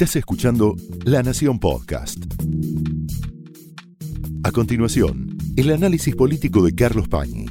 Estás 0.00 0.14
escuchando 0.14 0.76
La 1.04 1.24
Nación 1.24 1.58
Podcast. 1.58 2.18
A 4.44 4.52
continuación, 4.52 5.36
el 5.56 5.72
análisis 5.72 6.14
político 6.14 6.62
de 6.62 6.72
Carlos 6.72 7.08
Pañi 7.08 7.46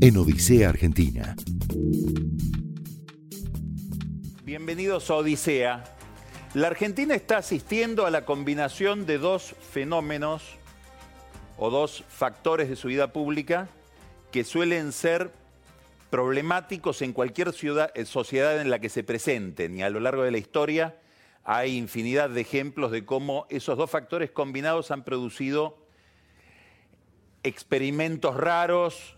en 0.00 0.16
Odisea 0.16 0.68
Argentina. 0.68 1.34
Bienvenidos 4.44 5.10
a 5.10 5.16
Odisea. 5.16 5.82
La 6.54 6.68
Argentina 6.68 7.16
está 7.16 7.38
asistiendo 7.38 8.06
a 8.06 8.12
la 8.12 8.24
combinación 8.24 9.04
de 9.04 9.18
dos 9.18 9.56
fenómenos 9.72 10.44
o 11.58 11.70
dos 11.70 12.04
factores 12.08 12.68
de 12.68 12.76
su 12.76 12.86
vida 12.86 13.12
pública 13.12 13.68
que 14.30 14.44
suelen 14.44 14.92
ser 14.92 15.32
problemáticos 16.08 17.02
en 17.02 17.12
cualquier 17.12 17.52
ciudad, 17.52 17.90
eh, 17.96 18.04
sociedad 18.04 18.60
en 18.60 18.70
la 18.70 18.78
que 18.78 18.90
se 18.90 19.02
presenten 19.02 19.76
y 19.76 19.82
a 19.82 19.90
lo 19.90 19.98
largo 19.98 20.22
de 20.22 20.30
la 20.30 20.38
historia 20.38 20.94
hay 21.44 21.76
infinidad 21.76 22.30
de 22.30 22.40
ejemplos 22.40 22.90
de 22.90 23.04
cómo 23.04 23.46
esos 23.50 23.76
dos 23.76 23.90
factores 23.90 24.30
combinados 24.30 24.90
han 24.90 25.04
producido 25.04 25.86
experimentos 27.42 28.36
raros, 28.36 29.16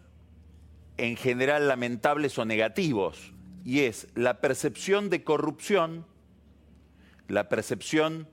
en 0.96 1.16
general 1.16 1.68
lamentables 1.68 2.38
o 2.38 2.44
negativos, 2.44 3.32
y 3.64 3.80
es 3.80 4.08
la 4.14 4.40
percepción 4.40 5.10
de 5.10 5.24
corrupción, 5.24 6.06
la 7.28 7.48
percepción 7.48 8.28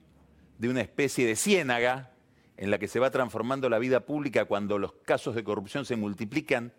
de 0.57 0.69
una 0.69 0.81
especie 0.81 1.25
de 1.25 1.35
ciénaga 1.35 2.11
en 2.57 2.69
la 2.69 2.77
que 2.77 2.87
se 2.87 2.99
va 2.99 3.09
transformando 3.09 3.69
la 3.69 3.79
vida 3.79 4.01
pública 4.01 4.45
cuando 4.45 4.77
los 4.77 4.91
casos 4.91 5.33
de 5.33 5.43
corrupción 5.43 5.85
se 5.85 5.95
multiplican 5.95 6.73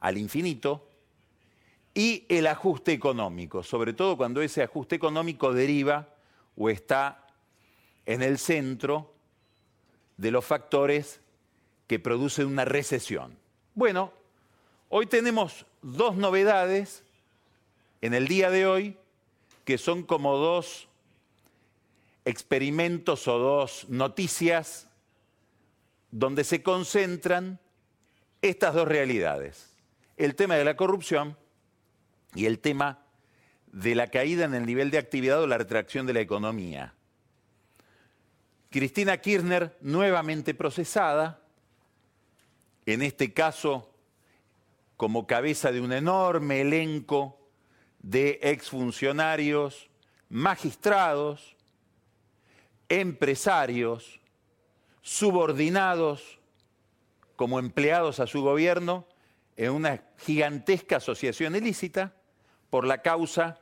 al 0.00 0.16
infinito, 0.16 0.88
y 1.94 2.24
el 2.30 2.46
ajuste 2.46 2.92
económico, 2.92 3.62
sobre 3.62 3.92
todo 3.92 4.16
cuando 4.16 4.40
ese 4.40 4.62
ajuste 4.62 4.96
económico 4.96 5.52
deriva 5.52 6.11
o 6.56 6.70
está 6.70 7.26
en 8.06 8.22
el 8.22 8.38
centro 8.38 9.12
de 10.16 10.30
los 10.30 10.44
factores 10.44 11.20
que 11.86 11.98
producen 11.98 12.46
una 12.46 12.64
recesión. 12.64 13.36
Bueno, 13.74 14.12
hoy 14.88 15.06
tenemos 15.06 15.66
dos 15.82 16.16
novedades 16.16 17.04
en 18.00 18.14
el 18.14 18.28
día 18.28 18.50
de 18.50 18.66
hoy 18.66 18.96
que 19.64 19.78
son 19.78 20.02
como 20.02 20.36
dos 20.36 20.88
experimentos 22.24 23.26
o 23.28 23.38
dos 23.38 23.86
noticias 23.88 24.88
donde 26.10 26.44
se 26.44 26.62
concentran 26.62 27.58
estas 28.42 28.74
dos 28.74 28.86
realidades. 28.86 29.74
El 30.16 30.34
tema 30.34 30.56
de 30.56 30.64
la 30.64 30.76
corrupción 30.76 31.36
y 32.34 32.46
el 32.46 32.58
tema 32.58 33.01
de 33.72 33.94
la 33.94 34.08
caída 34.08 34.44
en 34.44 34.54
el 34.54 34.66
nivel 34.66 34.90
de 34.90 34.98
actividad 34.98 35.42
o 35.42 35.46
la 35.46 35.58
retracción 35.58 36.06
de 36.06 36.12
la 36.12 36.20
economía. 36.20 36.94
Cristina 38.70 39.16
Kirchner 39.18 39.76
nuevamente 39.80 40.54
procesada, 40.54 41.42
en 42.86 43.02
este 43.02 43.32
caso 43.32 43.90
como 44.96 45.26
cabeza 45.26 45.72
de 45.72 45.80
un 45.80 45.92
enorme 45.92 46.60
elenco 46.60 47.38
de 48.00 48.38
exfuncionarios, 48.42 49.90
magistrados, 50.28 51.56
empresarios, 52.88 54.20
subordinados 55.00 56.38
como 57.36 57.58
empleados 57.58 58.20
a 58.20 58.26
su 58.26 58.42
gobierno 58.42 59.06
en 59.56 59.72
una 59.72 60.04
gigantesca 60.18 60.96
asociación 60.96 61.56
ilícita 61.56 62.14
por 62.70 62.86
la 62.86 63.02
causa 63.02 63.61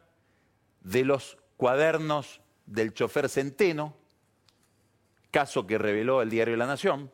de 0.80 1.04
los 1.04 1.38
cuadernos 1.56 2.40
del 2.66 2.94
chofer 2.94 3.28
Centeno, 3.28 3.96
caso 5.30 5.66
que 5.66 5.78
reveló 5.78 6.22
el 6.22 6.30
diario 6.30 6.56
La 6.56 6.66
Nación, 6.66 7.10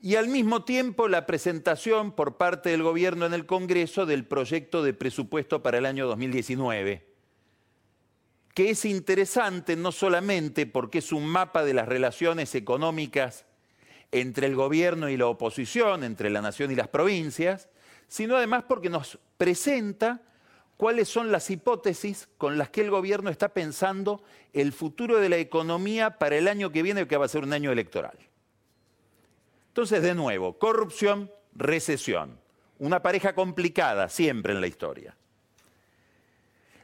y 0.00 0.16
al 0.16 0.28
mismo 0.28 0.64
tiempo 0.64 1.08
la 1.08 1.24
presentación 1.24 2.12
por 2.12 2.36
parte 2.36 2.68
del 2.68 2.82
gobierno 2.82 3.24
en 3.24 3.32
el 3.32 3.46
Congreso 3.46 4.04
del 4.04 4.26
proyecto 4.26 4.82
de 4.82 4.92
presupuesto 4.92 5.62
para 5.62 5.78
el 5.78 5.86
año 5.86 6.06
2019, 6.06 7.06
que 8.52 8.70
es 8.70 8.84
interesante 8.84 9.76
no 9.76 9.92
solamente 9.92 10.66
porque 10.66 10.98
es 10.98 11.10
un 11.10 11.26
mapa 11.26 11.64
de 11.64 11.74
las 11.74 11.88
relaciones 11.88 12.54
económicas 12.54 13.46
entre 14.12 14.46
el 14.46 14.54
gobierno 14.54 15.08
y 15.08 15.16
la 15.16 15.26
oposición, 15.26 16.04
entre 16.04 16.30
la 16.30 16.42
nación 16.42 16.70
y 16.70 16.76
las 16.76 16.88
provincias, 16.88 17.68
sino 18.06 18.36
además 18.36 18.64
porque 18.68 18.90
nos 18.90 19.18
presenta 19.38 20.22
cuáles 20.76 21.08
son 21.08 21.30
las 21.30 21.50
hipótesis 21.50 22.28
con 22.38 22.58
las 22.58 22.70
que 22.70 22.80
el 22.80 22.90
gobierno 22.90 23.30
está 23.30 23.50
pensando 23.50 24.22
el 24.52 24.72
futuro 24.72 25.18
de 25.18 25.28
la 25.28 25.36
economía 25.36 26.18
para 26.18 26.36
el 26.36 26.48
año 26.48 26.70
que 26.70 26.82
viene, 26.82 27.06
que 27.06 27.16
va 27.16 27.26
a 27.26 27.28
ser 27.28 27.44
un 27.44 27.52
año 27.52 27.72
electoral. 27.72 28.18
Entonces, 29.68 30.02
de 30.02 30.14
nuevo, 30.14 30.58
corrupción, 30.58 31.30
recesión. 31.54 32.38
Una 32.78 33.02
pareja 33.02 33.34
complicada 33.34 34.08
siempre 34.08 34.52
en 34.52 34.60
la 34.60 34.66
historia. 34.66 35.16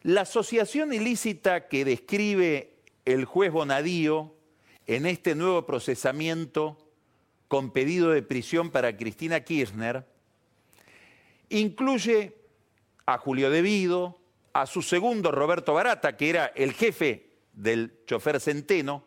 La 0.02 0.22
asociación 0.22 0.92
ilícita 0.92 1.68
que 1.68 1.84
describe 1.84 2.74
el 3.04 3.24
juez 3.24 3.52
Bonadío 3.52 4.34
en 4.86 5.06
este 5.06 5.34
nuevo 5.34 5.66
procesamiento 5.66 6.78
con 7.48 7.70
pedido 7.70 8.10
de 8.10 8.22
prisión 8.22 8.70
para 8.70 8.96
Cristina 8.96 9.40
Kirchner 9.40 10.06
incluye 11.48 12.39
a 13.12 13.18
Julio 13.18 13.50
Devido, 13.50 14.20
a 14.52 14.66
su 14.66 14.82
segundo 14.82 15.32
Roberto 15.32 15.74
Barata, 15.74 16.16
que 16.16 16.30
era 16.30 16.46
el 16.54 16.72
jefe 16.72 17.28
del 17.52 17.92
chofer 18.06 18.40
Centeno, 18.40 19.04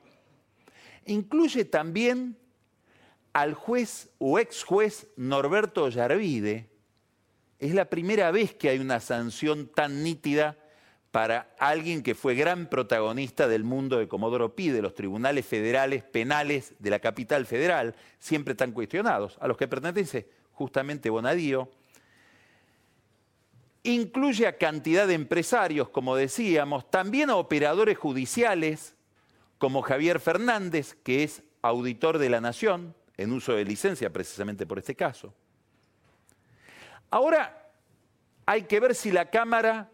incluye 1.06 1.64
también 1.64 2.38
al 3.32 3.54
juez 3.54 4.10
o 4.18 4.40
ex 4.40 4.66
juez 4.66 5.08
Norberto 5.16 5.88
Yarvide. 5.88 6.70
Es 7.60 7.74
la 7.74 7.86
primera 7.86 8.30
vez 8.32 8.54
que 8.54 8.68
hay 8.68 8.80
una 8.80 9.00
sanción 9.00 9.68
tan 9.68 10.04
nítida 10.04 10.58
para 11.12 11.56
alguien 11.58 12.04
que 12.04 12.14
fue 12.14 12.36
gran 12.36 12.68
protagonista 12.68 13.48
del 13.48 13.64
mundo 13.64 14.00
de 14.00 14.10
Comodoro 14.10 14.54
Pi, 14.54 14.68
de 14.68 14.82
los 14.82 14.96
tribunales 14.96 15.46
federales 15.46 16.04
penales 16.04 16.74
de 16.80 16.90
la 16.90 17.00
capital 17.00 17.46
federal, 17.46 17.96
siempre 18.20 18.54
tan 18.54 18.74
cuestionados, 18.74 19.38
a 19.40 19.48
los 19.48 19.56
que 19.56 19.70
pertenece 19.70 20.28
justamente 20.52 21.10
Bonadío 21.10 21.70
incluye 23.84 24.48
a 24.48 24.58
cantidad 24.58 25.08
de 25.08 25.14
empresarios, 25.14 25.90
como 25.90 26.16
decíamos, 26.16 26.90
también 26.90 27.30
a 27.30 27.36
operadores 27.36 27.98
judiciales, 27.98 28.96
como 29.58 29.82
Javier 29.82 30.20
Fernández, 30.20 30.96
que 31.04 31.24
es 31.24 31.44
auditor 31.62 32.18
de 32.18 32.30
la 32.30 32.42
Nación, 32.42 32.96
en 33.18 33.32
uso 33.32 33.54
de 33.54 33.66
licencia 33.66 34.12
precisamente 34.12 34.66
por 34.66 34.80
este 34.80 34.96
caso. 34.96 35.34
Ahora 37.10 37.72
hay 38.46 38.64
que 38.64 38.80
ver 38.80 38.96
si 38.96 39.12
la 39.12 39.30
Cámara 39.30 39.92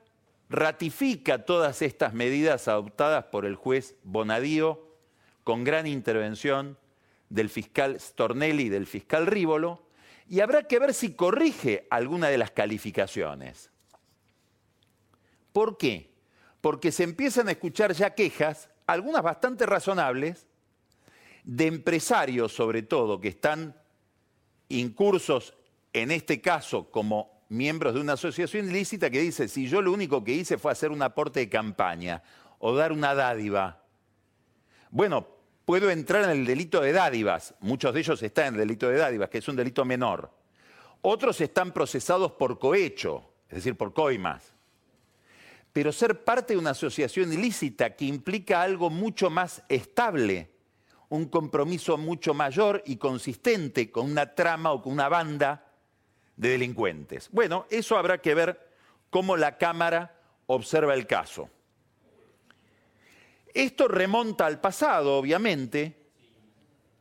ratifica 0.50 1.46
todas 1.46 1.82
estas 1.82 2.14
medidas 2.14 2.68
adoptadas 2.68 3.26
por 3.26 3.46
el 3.46 3.56
juez 3.56 3.96
Bonadío 4.04 4.88
con 5.44 5.64
gran 5.64 5.86
intervención 5.86 6.78
del 7.30 7.50
fiscal 7.50 8.00
Stornelli 8.00 8.64
y 8.64 8.70
del 8.70 8.88
fiscal 8.88 9.28
Rívolo, 9.28 9.84
y 10.28 10.42
habrá 10.42 10.64
que 10.64 10.80
ver 10.80 10.94
si 10.94 11.14
corrige 11.14 11.88
alguna 11.90 12.28
de 12.28 12.38
las 12.38 12.52
calificaciones. 12.52 13.72
¿Por 15.52 15.78
qué? 15.78 16.14
Porque 16.62 16.92
se 16.92 17.04
empiezan 17.04 17.48
a 17.48 17.52
escuchar 17.52 17.94
ya 17.94 18.14
quejas, 18.14 18.70
algunas 18.86 19.24
bastante 19.24 19.66
razonables, 19.66 20.48
de 21.44 21.68
empresarios 21.68 22.54
sobre 22.54 22.84
todo, 22.84 23.20
que 23.20 23.30
están 23.30 23.76
incursos 24.68 25.56
en 25.94 26.12
este 26.12 26.42
caso 26.42 26.92
como 26.92 27.44
miembros 27.50 27.96
de 27.96 28.02
una 28.02 28.14
asociación 28.14 28.70
ilícita 28.70 29.10
que 29.10 29.22
dice, 29.22 29.48
si 29.48 29.68
yo 29.68 29.82
lo 29.82 29.92
único 29.92 30.24
que 30.24 30.34
hice 30.34 30.58
fue 30.58 30.72
hacer 30.72 30.92
un 30.92 31.02
aporte 31.02 31.40
de 31.40 31.50
campaña 31.50 32.22
o 32.60 32.76
dar 32.76 32.92
una 32.92 33.16
dádiva, 33.16 33.84
bueno, 34.92 35.28
puedo 35.66 35.90
entrar 35.90 36.25
en 36.25 36.31
el 36.31 36.46
delito 36.46 36.81
de 36.81 36.92
dádivas, 36.92 37.56
muchos 37.62 37.94
de 37.94 38.01
ellos 38.01 38.22
están 38.22 38.48
en 38.48 38.54
el 38.56 38.60
delito 38.60 38.90
de 38.90 38.98
dádivas, 38.98 39.30
que 39.30 39.40
es 39.40 39.48
un 39.48 39.56
delito 39.56 39.86
menor. 39.86 40.31
Otros 41.01 41.40
están 41.42 41.72
procesados 41.72 42.34
por 42.34 42.60
cohecho, 42.60 43.34
es 43.48 43.56
decir, 43.56 43.75
por 43.75 43.94
coimas 43.94 44.59
pero 45.74 45.92
ser 45.92 46.24
parte 46.24 46.54
de 46.54 46.60
una 46.60 46.71
asociación 46.71 47.31
ilícita 47.31 47.95
que 47.95 48.06
implica 48.06 48.62
algo 48.62 48.89
mucho 48.89 49.30
más 49.30 49.63
estable, 49.69 50.50
un 51.10 51.25
compromiso 51.25 51.98
mucho 51.98 52.33
mayor 52.33 52.83
y 52.86 52.98
consistente 52.98 53.92
con 53.92 54.10
una 54.10 54.33
trama 54.33 54.71
o 54.71 54.81
con 54.81 54.94
una 54.94 55.10
banda 55.10 55.71
de 56.36 56.50
delincuentes. 56.50 57.30
Bueno, 57.31 57.66
eso 57.69 57.98
habrá 57.98 58.19
que 58.19 58.33
ver 58.33 58.69
cómo 59.10 59.38
la 59.38 59.57
Cámara 59.57 60.16
observa 60.48 60.94
el 60.94 61.06
caso. 61.06 61.50
Esto 63.54 63.88
remonta 63.88 64.45
al 64.45 64.62
pasado, 64.62 65.18
obviamente. 65.18 65.95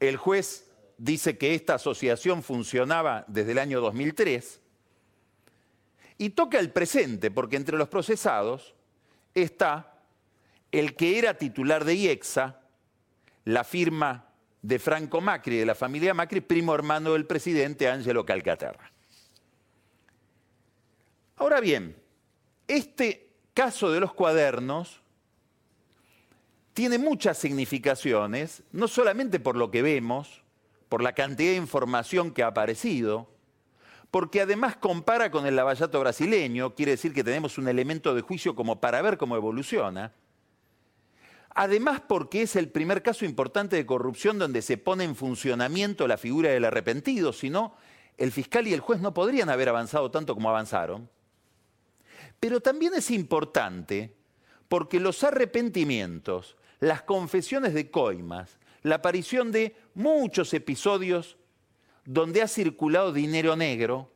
El 0.01 0.17
juez 0.17 0.71
dice 0.97 1.37
que 1.39 1.55
esta 1.55 1.75
asociación 1.75 2.43
funcionaba 2.43 3.25
desde 3.29 3.53
el 3.53 3.59
año 3.59 3.81
2003 3.81 4.61
y 6.19 6.31
toca 6.31 6.59
el 6.59 6.71
presente, 6.71 7.31
porque 7.31 7.57
entre 7.57 7.79
los 7.79 7.89
procesados 7.89 8.75
está 9.35 9.95
el 10.73 10.97
que 10.97 11.19
era 11.19 11.35
titular 11.35 11.85
de 11.85 11.95
IEXA, 11.95 12.61
la 13.45 13.65
firma 13.65 14.27
de 14.61 14.79
Franco 14.79 15.21
Macri, 15.21 15.57
de 15.57 15.67
la 15.67 15.77
familia 15.77 16.13
Macri, 16.13 16.41
primo 16.41 16.75
hermano 16.75 17.13
del 17.13 17.25
presidente 17.25 17.89
Angelo 17.89 18.27
Calcaterra. 18.27 18.91
Ahora 21.37 21.61
bien, 21.61 21.97
este 22.67 23.31
caso 23.55 23.91
de 23.93 24.01
los 24.01 24.13
cuadernos 24.13 25.01
tiene 26.75 26.99
muchas 26.99 27.39
significaciones, 27.39 28.63
no 28.73 28.89
solamente 28.89 29.41
por 29.41 29.57
lo 29.57 29.71
que 29.71 29.83
vemos, 29.83 30.43
por 30.89 31.03
la 31.03 31.13
cantidad 31.13 31.51
de 31.51 31.57
información 31.57 32.33
que 32.33 32.43
ha 32.43 32.49
aparecido, 32.49 33.29
porque 34.11 34.41
además 34.41 34.77
compara 34.77 35.31
con 35.31 35.47
el 35.47 35.57
lavallato 35.57 36.01
brasileño, 36.01 36.75
quiere 36.75 36.93
decir 36.93 37.13
que 37.13 37.25
tenemos 37.25 37.59
un 37.59 37.69
elemento 37.69 38.15
de 38.15 38.23
juicio 38.23 38.55
como 38.55 38.81
para 38.81 39.03
ver 39.03 39.19
cómo 39.19 39.37
evoluciona. 39.37 40.13
Además 41.51 42.03
porque 42.07 42.43
es 42.43 42.57
el 42.57 42.71
primer 42.71 43.03
caso 43.03 43.25
importante 43.25 43.77
de 43.77 43.85
corrupción 43.85 44.39
donde 44.39 44.63
se 44.63 44.79
pone 44.79 45.05
en 45.05 45.17
funcionamiento 45.17 46.07
la 46.07 46.17
figura 46.17 46.51
del 46.51 46.65
arrepentido, 46.65 47.33
si 47.33 47.51
no, 47.51 47.75
el 48.17 48.33
fiscal 48.33 48.67
y 48.67 48.75
el 48.75 48.81
juez 48.81 49.01
no 49.01 49.13
podrían 49.13 49.51
haber 49.51 49.69
avanzado 49.69 50.11
tanto 50.11 50.35
como 50.35 50.49
avanzaron. 50.49 51.11
Pero 52.41 52.61
también 52.61 52.95
es 52.95 53.11
importante 53.11 54.15
porque 54.69 55.01
los 55.01 55.25
arrepentimientos, 55.25 56.57
las 56.81 57.03
confesiones 57.03 57.75
de 57.75 57.91
coimas, 57.91 58.59
la 58.83 58.97
aparición 58.97 59.51
de 59.51 59.77
muchos 59.95 60.55
episodios 60.55 61.37
donde 62.09 62.41
ha 62.41 62.49
circulado 62.49 63.13
dinero 63.13 63.55
negro, 63.55 64.11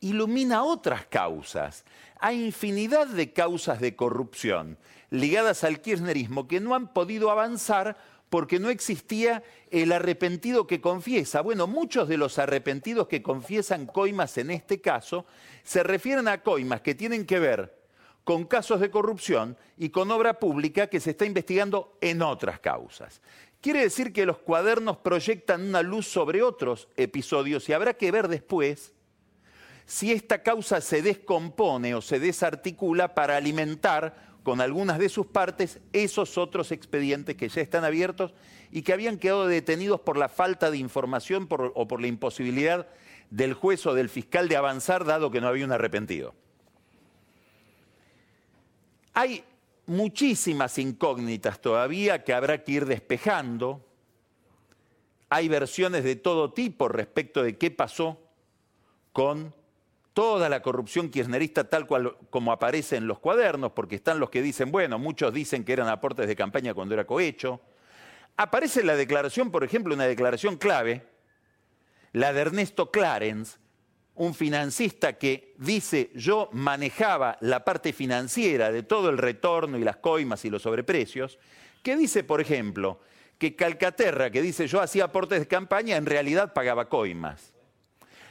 ilumina 0.00 0.64
otras 0.64 1.06
causas. 1.06 1.86
Hay 2.20 2.44
infinidad 2.44 3.06
de 3.06 3.32
causas 3.32 3.80
de 3.80 3.96
corrupción 3.96 4.76
ligadas 5.08 5.64
al 5.64 5.80
kirchnerismo 5.80 6.46
que 6.46 6.60
no 6.60 6.74
han 6.74 6.92
podido 6.92 7.30
avanzar 7.30 7.96
porque 8.28 8.60
no 8.60 8.68
existía 8.68 9.42
el 9.70 9.92
arrepentido 9.92 10.66
que 10.66 10.82
confiesa. 10.82 11.40
Bueno, 11.40 11.66
muchos 11.66 12.06
de 12.06 12.18
los 12.18 12.38
arrepentidos 12.38 13.08
que 13.08 13.22
confiesan 13.22 13.86
coimas 13.86 14.36
en 14.36 14.50
este 14.50 14.82
caso 14.82 15.24
se 15.62 15.82
refieren 15.82 16.28
a 16.28 16.42
coimas 16.42 16.82
que 16.82 16.94
tienen 16.94 17.24
que 17.24 17.38
ver 17.38 17.78
con 18.24 18.44
casos 18.44 18.80
de 18.80 18.90
corrupción 18.90 19.56
y 19.78 19.88
con 19.88 20.10
obra 20.10 20.38
pública 20.38 20.88
que 20.88 21.00
se 21.00 21.12
está 21.12 21.24
investigando 21.24 21.96
en 22.02 22.20
otras 22.20 22.60
causas. 22.60 23.22
Quiere 23.60 23.80
decir 23.80 24.12
que 24.12 24.26
los 24.26 24.38
cuadernos 24.38 24.98
proyectan 24.98 25.68
una 25.68 25.82
luz 25.82 26.06
sobre 26.06 26.42
otros 26.42 26.88
episodios 26.96 27.68
y 27.68 27.72
habrá 27.72 27.94
que 27.94 28.12
ver 28.12 28.28
después 28.28 28.92
si 29.84 30.12
esta 30.12 30.42
causa 30.42 30.80
se 30.80 31.02
descompone 31.02 31.94
o 31.94 32.00
se 32.00 32.20
desarticula 32.20 33.14
para 33.14 33.36
alimentar 33.36 34.28
con 34.44 34.60
algunas 34.60 34.98
de 34.98 35.08
sus 35.08 35.26
partes 35.26 35.80
esos 35.92 36.38
otros 36.38 36.70
expedientes 36.70 37.36
que 37.36 37.48
ya 37.48 37.60
están 37.60 37.84
abiertos 37.84 38.32
y 38.70 38.82
que 38.82 38.92
habían 38.92 39.18
quedado 39.18 39.46
detenidos 39.46 40.00
por 40.00 40.16
la 40.16 40.28
falta 40.28 40.70
de 40.70 40.78
información 40.78 41.48
o 41.50 41.88
por 41.88 42.00
la 42.00 42.06
imposibilidad 42.06 42.86
del 43.30 43.54
juez 43.54 43.84
o 43.86 43.94
del 43.94 44.08
fiscal 44.08 44.48
de 44.48 44.56
avanzar 44.56 45.04
dado 45.04 45.30
que 45.30 45.40
no 45.40 45.48
había 45.48 45.64
un 45.64 45.72
arrepentido. 45.72 46.34
Hay 49.14 49.42
muchísimas 49.88 50.78
incógnitas 50.78 51.60
todavía 51.60 52.22
que 52.22 52.32
habrá 52.32 52.62
que 52.62 52.72
ir 52.72 52.86
despejando. 52.86 53.84
Hay 55.30 55.48
versiones 55.48 56.04
de 56.04 56.16
todo 56.16 56.52
tipo 56.52 56.88
respecto 56.88 57.42
de 57.42 57.56
qué 57.58 57.70
pasó 57.70 58.20
con 59.12 59.54
toda 60.12 60.48
la 60.48 60.62
corrupción 60.62 61.10
kirchnerista 61.10 61.68
tal 61.68 61.86
cual 61.86 62.16
como 62.30 62.52
aparece 62.52 62.96
en 62.96 63.06
los 63.06 63.18
cuadernos, 63.18 63.72
porque 63.72 63.96
están 63.96 64.20
los 64.20 64.30
que 64.30 64.42
dicen, 64.42 64.70
bueno, 64.70 64.98
muchos 64.98 65.32
dicen 65.32 65.64
que 65.64 65.72
eran 65.72 65.88
aportes 65.88 66.26
de 66.26 66.36
campaña 66.36 66.74
cuando 66.74 66.94
era 66.94 67.06
cohecho. 67.06 67.60
Aparece 68.36 68.84
la 68.84 68.94
declaración, 68.94 69.50
por 69.50 69.64
ejemplo, 69.64 69.94
una 69.94 70.06
declaración 70.06 70.56
clave, 70.56 71.06
la 72.12 72.32
de 72.32 72.40
Ernesto 72.40 72.90
Clarence, 72.90 73.58
un 74.18 74.34
financista 74.34 75.14
que 75.14 75.54
dice 75.58 76.10
yo 76.14 76.48
manejaba 76.52 77.38
la 77.40 77.64
parte 77.64 77.92
financiera 77.92 78.70
de 78.70 78.82
todo 78.82 79.08
el 79.10 79.18
retorno 79.18 79.78
y 79.78 79.84
las 79.84 79.96
coimas 79.96 80.44
y 80.44 80.50
los 80.50 80.62
sobreprecios, 80.62 81.38
que 81.82 81.96
dice, 81.96 82.24
por 82.24 82.40
ejemplo, 82.40 83.00
que 83.38 83.54
Calcaterra, 83.54 84.30
que 84.30 84.42
dice 84.42 84.66
yo 84.66 84.80
hacía 84.80 85.04
aportes 85.04 85.40
de 85.40 85.46
campaña, 85.46 85.96
en 85.96 86.06
realidad 86.06 86.52
pagaba 86.52 86.88
coimas. 86.88 87.52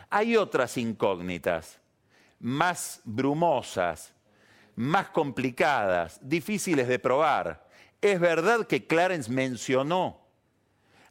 Hay 0.10 0.36
otras 0.38 0.78
incógnitas, 0.78 1.80
más 2.40 3.02
brumosas, 3.04 4.14
más 4.76 5.10
complicadas, 5.10 6.20
difíciles 6.22 6.88
de 6.88 7.00
probar. 7.00 7.68
Es 8.02 8.20
verdad 8.20 8.68
que 8.68 8.86
Clarence 8.86 9.32
mencionó 9.32 10.27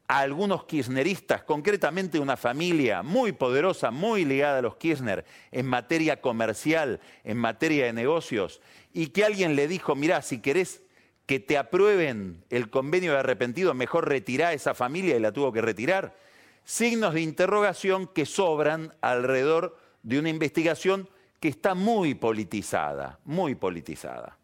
a 0.08 0.20
algunos 0.20 0.64
kirchneristas, 0.64 1.42
concretamente 1.42 2.20
una 2.20 2.36
familia 2.36 3.02
muy 3.02 3.32
poderosa, 3.32 3.90
muy 3.90 4.24
ligada 4.24 4.58
a 4.58 4.62
los 4.62 4.76
Kirchner 4.76 5.24
en 5.50 5.66
materia 5.66 6.20
comercial, 6.20 7.00
en 7.24 7.36
materia 7.38 7.86
de 7.86 7.92
negocios, 7.92 8.60
y 8.92 9.08
que 9.08 9.24
alguien 9.24 9.56
le 9.56 9.66
dijo, 9.66 9.94
mirá, 9.94 10.22
si 10.22 10.38
querés 10.40 10.82
que 11.26 11.40
te 11.40 11.58
aprueben 11.58 12.44
el 12.50 12.70
convenio 12.70 13.12
de 13.12 13.18
arrepentido, 13.18 13.74
mejor 13.74 14.08
retirá 14.08 14.48
a 14.48 14.52
esa 14.52 14.74
familia 14.74 15.16
y 15.16 15.20
la 15.20 15.32
tuvo 15.32 15.52
que 15.52 15.60
retirar. 15.60 16.16
Signos 16.64 17.14
de 17.14 17.20
interrogación 17.20 18.06
que 18.06 18.26
sobran 18.26 18.94
alrededor 19.00 19.76
de 20.02 20.20
una 20.20 20.28
investigación 20.28 21.08
que 21.40 21.48
está 21.48 21.74
muy 21.74 22.14
politizada, 22.14 23.18
muy 23.24 23.56
politizada. 23.56 24.38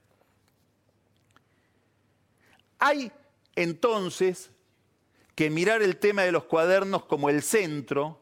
Hay 2.80 3.12
entonces 3.54 4.50
que 5.34 5.50
mirar 5.50 5.82
el 5.82 5.96
tema 5.96 6.23
de 6.23 6.32
los 6.32 6.44
cuadernos 6.44 7.05
como 7.05 7.31
el 7.31 7.43
centro 7.43 8.20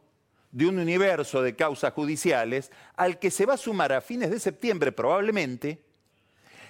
de 0.52 0.66
un 0.66 0.78
universo 0.78 1.42
de 1.42 1.56
causas 1.56 1.92
judiciales 1.92 2.70
al 2.96 3.18
que 3.18 3.30
se 3.30 3.46
va 3.46 3.54
a 3.54 3.58
sumar 3.58 3.92
a 3.92 4.00
fines 4.00 4.30
de 4.30 4.40
septiembre 4.40 4.92
probablemente 4.92 5.82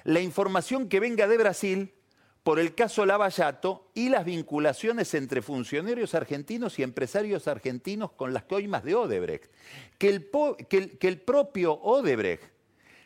la 0.04 0.20
información 0.20 0.88
que 0.88 1.00
venga 1.00 1.26
de 1.26 1.36
Brasil 1.38 1.94
por 2.42 2.58
el 2.58 2.74
caso 2.74 3.04
Lavallato 3.04 3.90
y 3.94 4.08
las 4.08 4.24
vinculaciones 4.24 5.12
entre 5.14 5.42
funcionarios 5.42 6.14
argentinos 6.14 6.78
y 6.78 6.82
empresarios 6.82 7.48
argentinos 7.48 8.12
con 8.12 8.32
las 8.32 8.44
coimas 8.44 8.82
de 8.82 8.94
Odebrecht. 8.94 9.50
Que 9.98 10.08
el, 10.08 10.30
que 10.68 11.08
el 11.08 11.20
propio 11.20 11.74
Odebrecht 11.74 12.44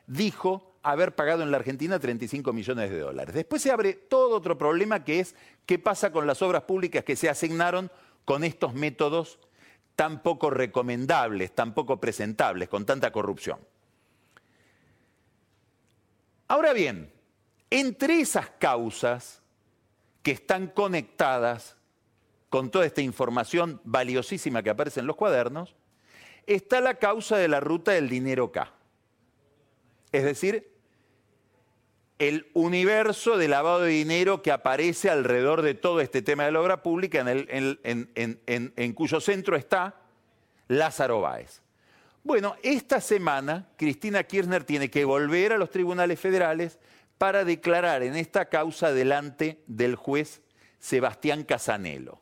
dijo 0.07 0.74
haber 0.85 1.15
pagado 1.15 1.43
en 1.43 1.51
la 1.51 1.57
Argentina 1.57 1.99
35 1.99 2.53
millones 2.53 2.91
de 2.91 3.01
dólares. 3.01 3.35
Después 3.35 3.63
se 3.63 3.73
abre 3.73 3.95
todo 3.95 4.37
otro 4.37 4.59
problema 4.59 5.03
que 5.03 5.19
es 5.21 5.35
qué 5.65 5.79
pasa 5.79 6.13
con 6.13 6.27
las 6.27 6.43
obras 6.43 6.65
públicas 6.65 7.03
que 7.05 7.17
se 7.17 7.31
asignaron 7.31 7.91
con 8.27 8.45
estos 8.45 8.75
métodos 8.75 9.39
tan 9.97 10.23
poco 10.23 10.51
recomendables, 10.51 11.55
tan 11.55 11.73
poco 11.73 12.01
presentables, 12.01 12.69
con 12.69 12.85
tanta 12.85 13.11
corrupción. 13.11 13.59
Ahora 16.49 16.75
bien, 16.75 17.11
entre 17.71 18.21
esas 18.21 18.51
causas 18.51 19.43
que 20.23 20.33
están 20.33 20.67
conectadas 20.67 21.77
con 22.51 22.71
toda 22.71 22.85
esta 22.85 23.01
información 23.01 23.81
valiosísima 23.85 24.63
que 24.63 24.71
aparece 24.71 25.01
en 25.01 25.07
los 25.07 25.17
cuadernos, 25.17 25.75
está 26.47 26.83
la 26.83 26.95
causa 26.97 27.39
de 27.39 27.49
la 27.49 27.61
ruta 27.61 27.93
del 27.93 28.11
dinero 28.11 28.53
K. 28.53 28.71
Es 30.13 30.25
decir, 30.25 30.74
el 32.19 32.49
universo 32.55 33.37
de 33.37 33.49
lavado 33.49 33.81
de 33.81 33.91
dinero 33.91 34.43
que 34.43 34.53
aparece 34.53 35.11
alrededor 35.11 35.63
de 35.63 35.75
todo 35.75 36.01
este 36.01 36.23
tema 36.23 36.45
de 36.45 36.53
la 36.53 36.61
obra 36.61 36.83
pública, 36.83 37.25
en, 37.27 38.93
cuyo 38.95 39.21
centro 39.21 39.57
está 39.57 39.97
Lázaro 40.69 41.21
Báez. 41.21 41.61
Bueno, 42.23 42.57
esta 42.63 43.01
semana 43.01 43.69
Cristina 43.77 44.23
Kirchner 44.23 44.65
tiene 44.65 44.91
que 44.91 45.05
volver 45.05 45.53
a 45.53 45.59
los 45.59 45.71
tribunales 45.71 46.19
federales 46.21 46.79
para 47.19 47.45
declarar 47.45 48.03
en 48.03 48.17
esta 48.17 48.47
causa 48.47 48.93
delante 48.93 49.63
del 49.67 49.97
juez 49.97 50.41
Sebastián 50.79 51.43
Casanelo. 51.45 52.21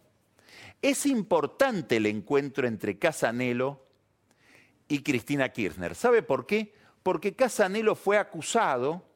Es 0.81 1.07
importante 1.07 1.99
el 1.99 2.07
encuentro 2.07 2.67
entre 2.67 2.99
Casanelo 2.99 3.87
y 4.89 5.03
Cristina 5.03 5.51
Kirchner. 5.51 5.95
¿Sabe 5.95 6.23
por 6.23 6.47
qué? 6.47 6.75
Porque 7.05 7.35
Casanelo 7.35 7.95
fue 7.95 8.19
acusado 8.19 9.12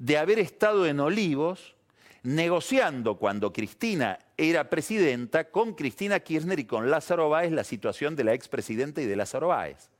de 0.00 0.16
haber 0.16 0.38
estado 0.38 0.86
en 0.86 0.98
Olivos 0.98 1.76
negociando 2.22 3.18
cuando 3.18 3.52
Cristina 3.52 4.18
era 4.36 4.68
presidenta 4.68 5.50
con 5.50 5.74
Cristina 5.74 6.20
Kirchner 6.20 6.58
y 6.58 6.64
con 6.64 6.90
Lázaro 6.90 7.28
Báez 7.28 7.52
la 7.52 7.64
situación 7.64 8.16
de 8.16 8.24
la 8.24 8.32
expresidenta 8.32 9.02
y 9.02 9.06
de 9.06 9.14
Lázaro 9.14 9.48
Báez. 9.48 9.90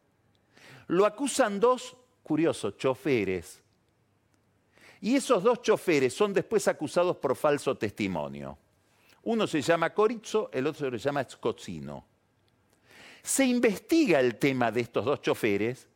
Lo 0.89 1.05
acusan 1.05 1.61
dos, 1.61 1.97
curiosos, 2.23 2.79
choferes. 2.79 3.63
Y 5.03 5.17
esos 5.17 5.43
dos 5.43 5.61
choferes 5.61 6.15
son 6.15 6.33
después 6.33 6.67
acusados 6.67 7.17
por 7.19 7.37
falso 7.37 7.77
testimonio. 7.77 8.57
Uno 9.25 9.47
se 9.47 9.61
llama 9.61 9.93
Corizzo, 9.93 10.49
el 10.53 10.67
otro 10.67 10.91
se 10.91 10.99
llama 10.99 11.25
Scozzino. 11.29 12.07
Se 13.23 13.45
investiga 13.45 14.19
el 14.19 14.37
tema 14.37 14.73
de 14.73 14.81
estos 14.81 15.05
dos 15.05 15.21
choferes 15.21 15.87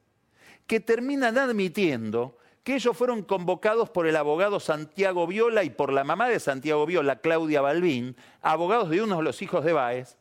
que 0.67 0.81
terminan 0.81 1.39
admitiendo 1.39 2.37
que 2.65 2.75
ellos 2.75 2.97
fueron 2.97 3.23
convocados 3.23 3.91
por 3.91 4.07
el 4.07 4.17
abogado 4.17 4.59
Santiago 4.59 5.27
Viola 5.27 5.65
y 5.65 5.71
por 5.71 5.93
la 5.93 6.03
mamá 6.03 6.31
de 6.31 6.41
Santiago 6.41 6.87
Viola, 6.87 7.21
Claudia 7.21 7.61
Balbín, 7.61 8.17
abogados 8.41 8.89
de 8.89 9.03
uno 9.03 9.19
de 9.19 9.23
los 9.23 9.43
hijos 9.43 9.67
de 9.67 9.75
Báez, 9.75 10.17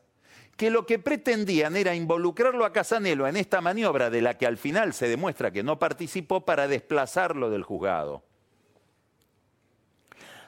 que 0.57 0.69
lo 0.69 0.85
que 0.85 1.00
pretendían 1.00 1.77
era 1.77 1.95
involucrarlo 1.95 2.65
a 2.65 2.73
Casanelo 2.73 3.27
en 3.27 3.38
esta 3.38 3.62
maniobra 3.62 4.09
de 4.09 4.21
la 4.21 4.38
que 4.38 4.45
al 4.45 4.57
final 4.57 4.93
se 4.93 5.07
demuestra 5.07 5.51
que 5.51 5.63
no 5.63 5.79
participó 5.79 6.45
para 6.45 6.67
desplazarlo 6.67 7.50
del 7.50 7.63
juzgado. 7.63 8.23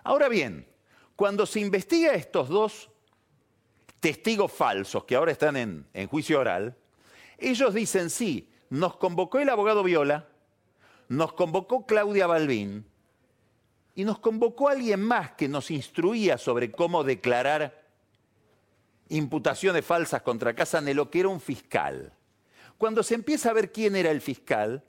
Ahora 0.03 0.27
bien, 0.27 0.67
cuando 1.15 1.45
se 1.45 1.61
investiga 1.61 2.11
a 2.11 2.15
estos 2.15 2.49
dos 2.49 2.91
testigos 4.01 4.51
falsos 4.51 5.05
que 5.05 5.15
ahora 5.15 5.31
están 5.31 5.55
en, 5.55 5.87
en 5.93 6.07
juicio 6.09 6.41
oral, 6.41 6.75
ellos 7.37 7.73
dicen 7.73 8.09
sí, 8.09 8.49
nos 8.69 8.97
convocó 8.97 9.39
el 9.39 9.49
abogado 9.49 9.81
Viola, 9.81 10.27
nos 11.07 11.33
convocó 11.33 11.85
Claudia 11.85 12.27
Balbín 12.27 12.85
y 13.95 14.03
nos 14.03 14.19
convocó 14.19 14.69
alguien 14.69 15.01
más 15.01 15.31
que 15.31 15.47
nos 15.47 15.71
instruía 15.71 16.37
sobre 16.37 16.71
cómo 16.71 17.03
declarar 17.03 17.85
imputaciones 19.09 19.85
falsas 19.85 20.21
contra 20.21 20.55
Casanelo, 20.55 21.09
que 21.09 21.21
era 21.21 21.29
un 21.29 21.39
fiscal. 21.39 22.13
Cuando 22.77 23.03
se 23.03 23.15
empieza 23.15 23.49
a 23.49 23.53
ver 23.53 23.71
quién 23.71 23.95
era 23.95 24.11
el 24.11 24.19
fiscal, 24.19 24.83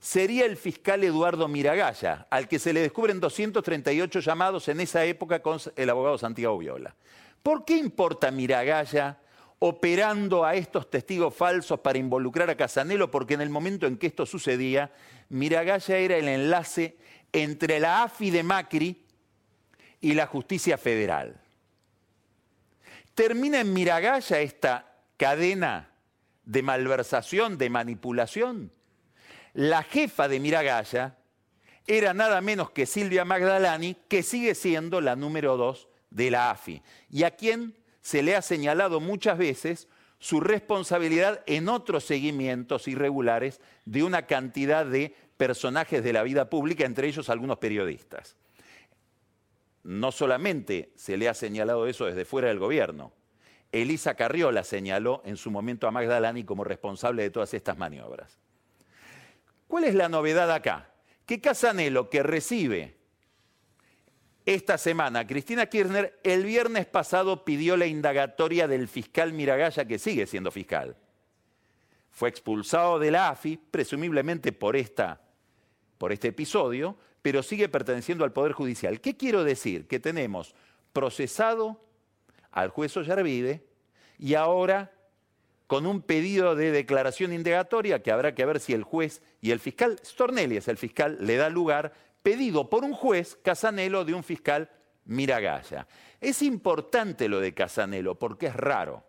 sería 0.00 0.46
el 0.46 0.56
fiscal 0.56 1.04
Eduardo 1.04 1.46
Miragaya, 1.46 2.26
al 2.30 2.48
que 2.48 2.58
se 2.58 2.72
le 2.72 2.80
descubren 2.80 3.20
238 3.20 4.20
llamados 4.20 4.68
en 4.68 4.80
esa 4.80 5.04
época 5.04 5.40
con 5.40 5.58
el 5.76 5.90
abogado 5.90 6.18
Santiago 6.18 6.58
Viola. 6.58 6.96
¿Por 7.42 7.64
qué 7.64 7.76
importa 7.76 8.30
Miragaya 8.30 9.18
operando 9.66 10.44
a 10.44 10.56
estos 10.56 10.90
testigos 10.90 11.34
falsos 11.34 11.80
para 11.80 11.96
involucrar 11.96 12.50
a 12.50 12.54
Casanelo? 12.54 13.10
Porque 13.10 13.32
en 13.32 13.40
el 13.40 13.48
momento 13.48 13.86
en 13.86 13.96
que 13.96 14.08
esto 14.08 14.26
sucedía, 14.26 14.92
Miragaya 15.30 15.96
era 15.96 16.18
el 16.18 16.28
enlace 16.28 16.98
entre 17.32 17.80
la 17.80 18.02
AFI 18.02 18.30
de 18.30 18.42
Macri 18.42 19.06
y 20.02 20.12
la 20.12 20.26
justicia 20.26 20.76
federal. 20.76 21.40
Termina 23.14 23.60
en 23.60 23.72
Miragaya 23.72 24.38
esta 24.42 24.98
cadena 25.16 25.92
de 26.44 26.62
malversación, 26.62 27.56
de 27.56 27.70
manipulación. 27.70 28.70
La 29.54 29.82
jefa 29.82 30.28
de 30.28 30.40
Miragaya 30.40 31.16
era 31.86 32.12
nada 32.12 32.42
menos 32.42 32.70
que 32.70 32.84
Silvia 32.84 33.24
Magdalani, 33.24 33.96
que 34.08 34.22
sigue 34.22 34.54
siendo 34.54 35.00
la 35.00 35.16
número 35.16 35.56
dos 35.56 35.88
de 36.10 36.30
la 36.30 36.50
AFI, 36.50 36.82
y 37.08 37.22
a 37.22 37.30
quien 37.30 37.74
se 38.04 38.22
le 38.22 38.36
ha 38.36 38.42
señalado 38.42 39.00
muchas 39.00 39.36
veces 39.36 39.88
su 40.20 40.38
responsabilidad 40.38 41.42
en 41.46 41.68
otros 41.68 42.04
seguimientos 42.04 42.86
irregulares 42.86 43.60
de 43.84 44.04
una 44.04 44.26
cantidad 44.26 44.86
de 44.86 45.16
personajes 45.36 46.04
de 46.04 46.12
la 46.12 46.22
vida 46.22 46.48
pública, 46.48 46.84
entre 46.84 47.08
ellos 47.08 47.28
algunos 47.28 47.58
periodistas 47.58 48.36
no 49.84 50.12
solamente 50.12 50.92
se 50.96 51.16
le 51.16 51.28
ha 51.28 51.34
señalado 51.34 51.86
eso 51.86 52.06
desde 52.06 52.24
fuera 52.24 52.48
del 52.48 52.58
gobierno, 52.58 53.12
Elisa 53.70 54.14
Carriola 54.14 54.64
señaló 54.64 55.22
en 55.24 55.36
su 55.36 55.50
momento 55.50 55.86
a 55.86 55.90
Magdalani 55.90 56.44
como 56.44 56.64
responsable 56.64 57.22
de 57.22 57.30
todas 57.30 57.52
estas 57.54 57.76
maniobras. 57.76 58.38
¿Cuál 59.68 59.84
es 59.84 59.94
la 59.94 60.08
novedad 60.08 60.50
acá? 60.50 60.90
Que 61.26 61.40
Casanelo, 61.40 62.08
que 62.08 62.22
recibe 62.22 62.96
esta 64.46 64.76
semana 64.76 65.26
Cristina 65.26 65.66
Kirchner, 65.66 66.18
el 66.22 66.44
viernes 66.44 66.86
pasado 66.86 67.44
pidió 67.44 67.76
la 67.76 67.86
indagatoria 67.86 68.68
del 68.68 68.88
fiscal 68.88 69.32
Miragaya, 69.32 69.86
que 69.86 69.98
sigue 69.98 70.26
siendo 70.26 70.50
fiscal. 70.50 70.96
Fue 72.10 72.28
expulsado 72.28 72.98
de 72.98 73.10
la 73.10 73.30
AFI, 73.30 73.56
presumiblemente 73.56 74.52
por, 74.52 74.76
esta, 74.76 75.22
por 75.98 76.12
este 76.12 76.28
episodio, 76.28 76.96
pero 77.22 77.42
sigue 77.42 77.68
perteneciendo 77.68 78.24
al 78.24 78.32
Poder 78.32 78.52
Judicial. 78.52 79.00
¿Qué 79.00 79.16
quiero 79.16 79.44
decir? 79.44 79.86
Que 79.86 79.98
tenemos 79.98 80.54
procesado 80.92 81.80
al 82.52 82.68
juez 82.68 82.96
Ollarvide 82.96 83.64
y 84.18 84.34
ahora 84.34 84.92
con 85.66 85.86
un 85.86 86.02
pedido 86.02 86.54
de 86.54 86.70
declaración 86.70 87.32
indagatoria 87.32 88.02
que 88.02 88.12
habrá 88.12 88.34
que 88.34 88.44
ver 88.44 88.60
si 88.60 88.74
el 88.74 88.84
juez 88.84 89.22
y 89.40 89.50
el 89.50 89.58
fiscal, 89.58 89.98
Stornelli 90.04 90.58
es 90.58 90.68
el 90.68 90.76
fiscal, 90.76 91.16
le 91.20 91.36
da 91.36 91.48
lugar, 91.48 91.94
pedido 92.24 92.70
por 92.70 92.84
un 92.84 92.94
juez 92.94 93.38
Casanelo 93.42 94.02
de 94.04 94.14
un 94.14 94.24
fiscal 94.24 94.70
Miragaya. 95.04 95.86
Es 96.22 96.40
importante 96.40 97.28
lo 97.28 97.38
de 97.38 97.52
Casanelo 97.52 98.18
porque 98.18 98.46
es 98.46 98.56
raro. 98.56 99.04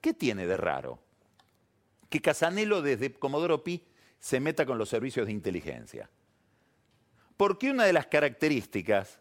¿Qué 0.00 0.14
tiene 0.14 0.46
de 0.46 0.56
raro? 0.56 0.98
Que 2.08 2.22
Casanelo 2.22 2.80
desde 2.80 3.12
Comodoro 3.12 3.62
Pi 3.62 3.84
se 4.18 4.40
meta 4.40 4.64
con 4.64 4.78
los 4.78 4.88
servicios 4.88 5.26
de 5.26 5.32
inteligencia. 5.32 6.08
Porque 7.36 7.70
una 7.70 7.84
de 7.84 7.92
las 7.92 8.06
características 8.06 9.20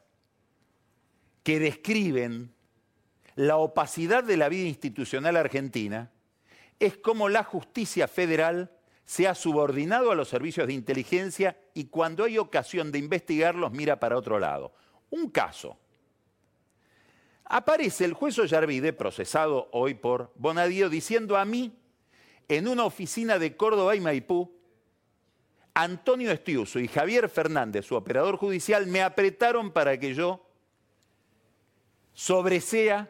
que 1.44 1.60
describen 1.60 2.54
la 3.36 3.58
opacidad 3.58 4.24
de 4.24 4.38
la 4.38 4.48
vida 4.48 4.68
institucional 4.68 5.36
argentina 5.36 6.10
es 6.80 6.96
cómo 6.98 7.28
la 7.28 7.44
justicia 7.44 8.08
federal 8.08 8.72
se 9.10 9.28
ha 9.28 9.34
subordinado 9.34 10.12
a 10.12 10.16
los 10.16 10.30
servicios 10.30 10.68
de 10.68 10.74
inteligencia 10.74 11.58
y 11.74 11.86
cuando 11.86 12.26
hay 12.26 12.38
ocasión 12.38 12.92
de 12.92 13.00
investigarlos 13.00 13.72
mira 13.72 14.00
para 14.00 14.16
otro 14.16 14.38
lado. 14.38 14.72
Un 15.10 15.32
caso. 15.32 15.80
Aparece 17.46 18.06
el 18.06 18.14
juez 18.14 18.38
Ollarvide, 18.38 18.94
procesado 18.94 19.68
hoy 19.72 19.96
por 19.96 20.32
Bonadío, 20.36 20.92
diciendo 20.92 21.38
a 21.38 21.46
mí, 21.46 21.76
en 22.48 22.68
una 22.68 22.86
oficina 22.86 23.40
de 23.40 23.58
Córdoba 23.58 23.96
y 23.96 24.00
Maipú, 24.00 24.56
Antonio 25.74 26.32
Estiuso 26.32 26.80
y 26.80 26.88
Javier 26.88 27.30
Fernández, 27.30 27.88
su 27.88 27.96
operador 27.96 28.38
judicial, 28.38 28.86
me 28.86 29.02
apretaron 29.02 29.72
para 29.72 30.00
que 30.00 30.14
yo 30.14 30.46
sobresea, 32.14 33.10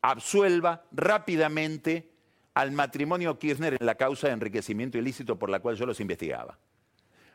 absuelva 0.00 0.86
rápidamente 0.90 2.15
al 2.56 2.72
matrimonio 2.72 3.38
Kirchner 3.38 3.76
en 3.78 3.84
la 3.84 3.96
causa 3.96 4.28
de 4.28 4.32
enriquecimiento 4.32 4.96
ilícito 4.96 5.38
por 5.38 5.50
la 5.50 5.60
cual 5.60 5.76
yo 5.76 5.84
los 5.84 6.00
investigaba. 6.00 6.58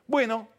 Bueno, 0.08 0.50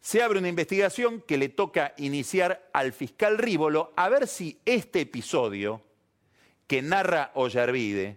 se 0.00 0.22
abre 0.22 0.38
una 0.38 0.48
investigación 0.48 1.20
que 1.20 1.36
le 1.36 1.50
toca 1.50 1.92
iniciar 1.98 2.70
al 2.72 2.94
fiscal 2.94 3.36
Rívolo 3.36 3.92
a 3.96 4.08
ver 4.08 4.26
si 4.26 4.58
este 4.64 5.02
episodio 5.02 5.82
que 6.66 6.80
narra 6.80 7.30
Ollarvide 7.34 8.16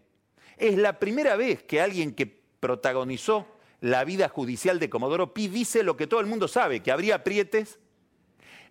es 0.56 0.78
la 0.78 1.00
primera 1.00 1.36
vez 1.36 1.64
que 1.64 1.82
alguien 1.82 2.16
que 2.16 2.28
protagonizó 2.28 3.46
la 3.82 4.06
vida 4.06 4.30
judicial 4.30 4.80
de 4.80 4.90
Comodoro 4.90 5.34
Pi 5.34 5.50
dice 5.50 5.84
lo 5.84 5.98
que 5.98 6.08
todo 6.08 6.22
el 6.22 6.28
mundo 6.28 6.48
sabe, 6.48 6.80
que 6.80 6.94
habría 6.94 7.16
aprietes 7.16 7.78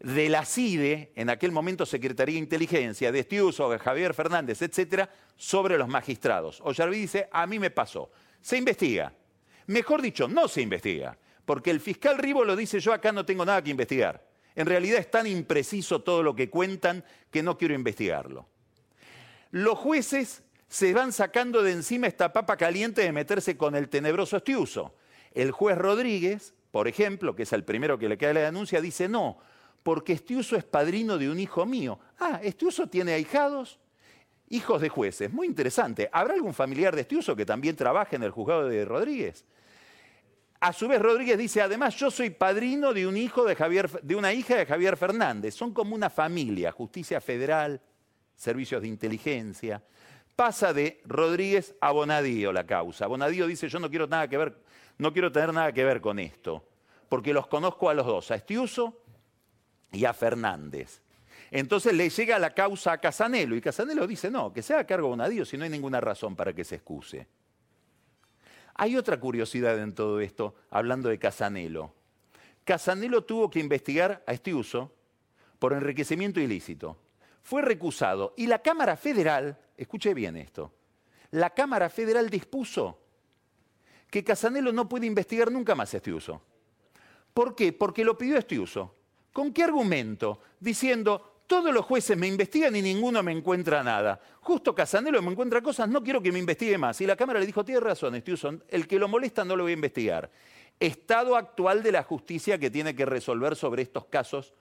de 0.02 0.28
la 0.28 0.44
CIDE, 0.44 1.12
en 1.14 1.30
aquel 1.30 1.52
momento 1.52 1.86
Secretaría 1.86 2.34
de 2.34 2.40
Inteligencia, 2.40 3.12
de 3.12 3.20
Estiuso, 3.20 3.78
Javier 3.78 4.14
Fernández, 4.14 4.60
etcétera, 4.60 5.08
sobre 5.36 5.78
los 5.78 5.86
magistrados. 5.86 6.60
Ollarví 6.62 6.98
dice, 6.98 7.28
a 7.30 7.46
mí 7.46 7.60
me 7.60 7.70
pasó. 7.70 8.10
Se 8.40 8.56
investiga. 8.56 9.12
Mejor 9.66 10.02
dicho, 10.02 10.26
no 10.26 10.48
se 10.48 10.60
investiga, 10.60 11.16
porque 11.44 11.70
el 11.70 11.78
fiscal 11.78 12.18
Rivo 12.18 12.44
lo 12.44 12.56
dice, 12.56 12.80
yo 12.80 12.92
acá 12.92 13.12
no 13.12 13.24
tengo 13.24 13.44
nada 13.44 13.62
que 13.62 13.70
investigar. 13.70 14.26
En 14.56 14.66
realidad 14.66 14.98
es 14.98 15.10
tan 15.10 15.28
impreciso 15.28 16.02
todo 16.02 16.24
lo 16.24 16.34
que 16.34 16.50
cuentan 16.50 17.04
que 17.30 17.44
no 17.44 17.56
quiero 17.56 17.74
investigarlo. 17.74 18.48
Los 19.52 19.78
jueces 19.78 20.42
se 20.68 20.92
van 20.92 21.12
sacando 21.12 21.62
de 21.62 21.72
encima 21.72 22.08
esta 22.08 22.32
papa 22.32 22.56
caliente 22.56 23.02
de 23.02 23.12
meterse 23.12 23.56
con 23.56 23.76
el 23.76 23.88
tenebroso 23.88 24.36
Estiuso. 24.36 24.96
El 25.32 25.52
juez 25.52 25.78
Rodríguez, 25.78 26.54
por 26.72 26.88
ejemplo, 26.88 27.36
que 27.36 27.44
es 27.44 27.52
el 27.52 27.62
primero 27.62 27.98
que 27.98 28.08
le 28.08 28.18
queda 28.18 28.34
la 28.34 28.40
denuncia, 28.40 28.80
dice 28.80 29.08
no, 29.08 29.38
porque 29.82 30.12
Estiuso 30.12 30.56
es 30.56 30.64
padrino 30.64 31.18
de 31.18 31.30
un 31.30 31.38
hijo 31.38 31.66
mío. 31.66 31.98
Ah, 32.18 32.40
Estiuso 32.42 32.86
tiene 32.88 33.12
ahijados, 33.14 33.78
hijos 34.48 34.80
de 34.80 34.88
jueces. 34.88 35.32
Muy 35.32 35.46
interesante. 35.46 36.08
¿Habrá 36.12 36.34
algún 36.34 36.54
familiar 36.54 36.94
de 36.94 37.02
Estiuso 37.02 37.34
que 37.34 37.46
también 37.46 37.76
trabaje 37.76 38.16
en 38.16 38.22
el 38.22 38.30
juzgado 38.30 38.68
de 38.68 38.84
Rodríguez? 38.84 39.44
A 40.60 40.72
su 40.72 40.86
vez, 40.86 41.00
Rodríguez 41.00 41.36
dice, 41.36 41.60
además, 41.60 41.96
yo 41.96 42.10
soy 42.10 42.30
padrino 42.30 42.92
de 42.92 43.06
un 43.06 43.16
hijo 43.16 43.44
de 43.44 43.56
Javier, 43.56 43.90
de 44.02 44.14
una 44.14 44.32
hija 44.32 44.56
de 44.56 44.66
Javier 44.66 44.96
Fernández. 44.96 45.54
Son 45.54 45.74
como 45.74 45.94
una 45.94 46.08
familia, 46.08 46.70
justicia 46.70 47.20
federal, 47.20 47.80
servicios 48.36 48.80
de 48.82 48.88
inteligencia. 48.88 49.82
Pasa 50.36 50.72
de 50.72 51.00
Rodríguez 51.04 51.74
a 51.80 51.90
Bonadío 51.90 52.52
la 52.52 52.64
causa. 52.64 53.08
Bonadío 53.08 53.48
dice, 53.48 53.68
yo 53.68 53.80
no 53.80 53.90
quiero 53.90 54.06
nada 54.06 54.28
que 54.28 54.38
ver 54.38 54.56
no 54.98 55.12
quiero 55.12 55.32
tener 55.32 55.52
nada 55.52 55.72
que 55.72 55.84
ver 55.84 56.00
con 56.00 56.18
esto, 56.18 56.64
porque 57.08 57.32
los 57.32 57.46
conozco 57.46 57.90
a 57.90 57.94
los 57.94 58.06
dos, 58.06 58.30
a 58.30 58.36
Estiuso 58.36 59.01
y 59.92 60.04
a 60.04 60.12
Fernández. 60.12 61.00
Entonces 61.50 61.92
le 61.92 62.08
llega 62.08 62.38
la 62.38 62.54
causa 62.54 62.92
a 62.92 62.98
Casanelo 62.98 63.54
y 63.54 63.60
Casanelo 63.60 64.06
dice, 64.06 64.30
no, 64.30 64.52
que 64.52 64.62
sea 64.62 64.80
a 64.80 64.86
cargo 64.86 65.08
Bonadío 65.08 65.44
si 65.44 65.58
no 65.58 65.64
hay 65.64 65.70
ninguna 65.70 66.00
razón 66.00 66.34
para 66.34 66.54
que 66.54 66.64
se 66.64 66.76
excuse. 66.76 67.26
Hay 68.74 68.96
otra 68.96 69.20
curiosidad 69.20 69.78
en 69.78 69.94
todo 69.94 70.20
esto, 70.20 70.54
hablando 70.70 71.10
de 71.10 71.18
Casanelo. 71.18 71.92
Casanelo 72.64 73.24
tuvo 73.24 73.50
que 73.50 73.58
investigar 73.58 74.24
a 74.26 74.32
Estiuso 74.32 74.94
por 75.58 75.74
enriquecimiento 75.74 76.40
ilícito. 76.40 76.96
Fue 77.42 77.60
recusado 77.60 78.32
y 78.36 78.46
la 78.46 78.60
Cámara 78.60 78.96
Federal, 78.96 79.58
escuche 79.76 80.14
bien 80.14 80.36
esto, 80.36 80.72
la 81.32 81.50
Cámara 81.50 81.90
Federal 81.90 82.30
dispuso 82.30 82.98
que 84.10 84.24
Casanelo 84.24 84.72
no 84.72 84.88
puede 84.88 85.06
investigar 85.06 85.50
nunca 85.50 85.74
más 85.74 85.92
este 85.92 86.12
uso. 86.12 86.40
¿Por 87.34 87.54
qué? 87.54 87.72
Porque 87.72 88.04
lo 88.04 88.16
pidió 88.16 88.38
este 88.38 88.58
uso. 88.58 88.94
¿Con 89.32 89.52
qué 89.52 89.64
argumento? 89.64 90.40
Diciendo, 90.60 91.42
todos 91.46 91.72
los 91.72 91.84
jueces 91.84 92.16
me 92.16 92.26
investigan 92.26 92.74
y 92.76 92.82
ninguno 92.82 93.22
me 93.22 93.32
encuentra 93.32 93.82
nada. 93.82 94.20
Justo 94.40 94.74
Casanelo 94.74 95.20
me 95.22 95.30
encuentra 95.30 95.60
cosas, 95.60 95.88
no 95.88 96.02
quiero 96.02 96.22
que 96.22 96.32
me 96.32 96.38
investigue 96.38 96.78
más. 96.78 97.00
Y 97.00 97.06
la 97.06 97.16
Cámara 97.16 97.40
le 97.40 97.46
dijo, 97.46 97.64
tiene 97.64 97.80
razón, 97.80 98.14
Stiuson, 98.14 98.62
el 98.68 98.86
que 98.86 98.98
lo 98.98 99.08
molesta 99.08 99.44
no 99.44 99.56
lo 99.56 99.64
voy 99.64 99.72
a 99.72 99.74
investigar. 99.74 100.30
Estado 100.80 101.36
actual 101.36 101.82
de 101.82 101.92
la 101.92 102.02
justicia 102.02 102.58
que 102.58 102.70
tiene 102.70 102.94
que 102.94 103.06
resolver 103.06 103.56
sobre 103.56 103.82
estos 103.82 104.06
casos 104.06 104.52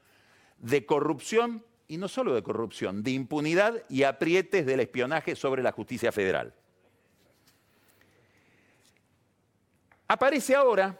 de 0.57 0.85
corrupción, 0.85 1.63
y 1.87 1.97
no 1.97 2.07
solo 2.07 2.33
de 2.33 2.43
corrupción, 2.43 3.03
de 3.03 3.11
impunidad 3.11 3.83
y 3.89 4.03
aprietes 4.03 4.65
del 4.65 4.79
espionaje 4.79 5.35
sobre 5.35 5.61
la 5.61 5.73
justicia 5.73 6.11
federal. 6.11 6.53
Aparece 10.07 10.55
ahora 10.55 10.99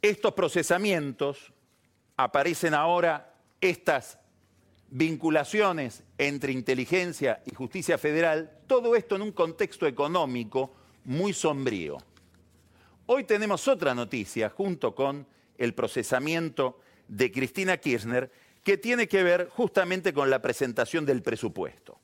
estos 0.00 0.32
procesamientos, 0.32 1.52
aparecen 2.16 2.74
ahora 2.74 3.34
estas 3.60 4.18
vinculaciones 4.88 6.02
entre 6.18 6.52
inteligencia 6.52 7.42
y 7.44 7.54
justicia 7.54 7.98
federal, 7.98 8.50
todo 8.66 8.96
esto 8.96 9.16
en 9.16 9.22
un 9.22 9.32
contexto 9.32 9.86
económico 9.86 10.74
muy 11.04 11.32
sombrío. 11.32 11.98
Hoy 13.06 13.24
tenemos 13.24 13.68
otra 13.68 13.94
noticia 13.94 14.50
junto 14.50 14.94
con 14.94 15.26
el 15.58 15.74
procesamiento 15.74 16.80
de 17.08 17.30
Cristina 17.30 17.76
Kirchner 17.76 18.30
que 18.62 18.76
tiene 18.76 19.06
que 19.06 19.22
ver 19.22 19.48
justamente 19.48 20.12
con 20.12 20.28
la 20.28 20.42
presentación 20.42 21.06
del 21.06 21.22
presupuesto. 21.22 22.00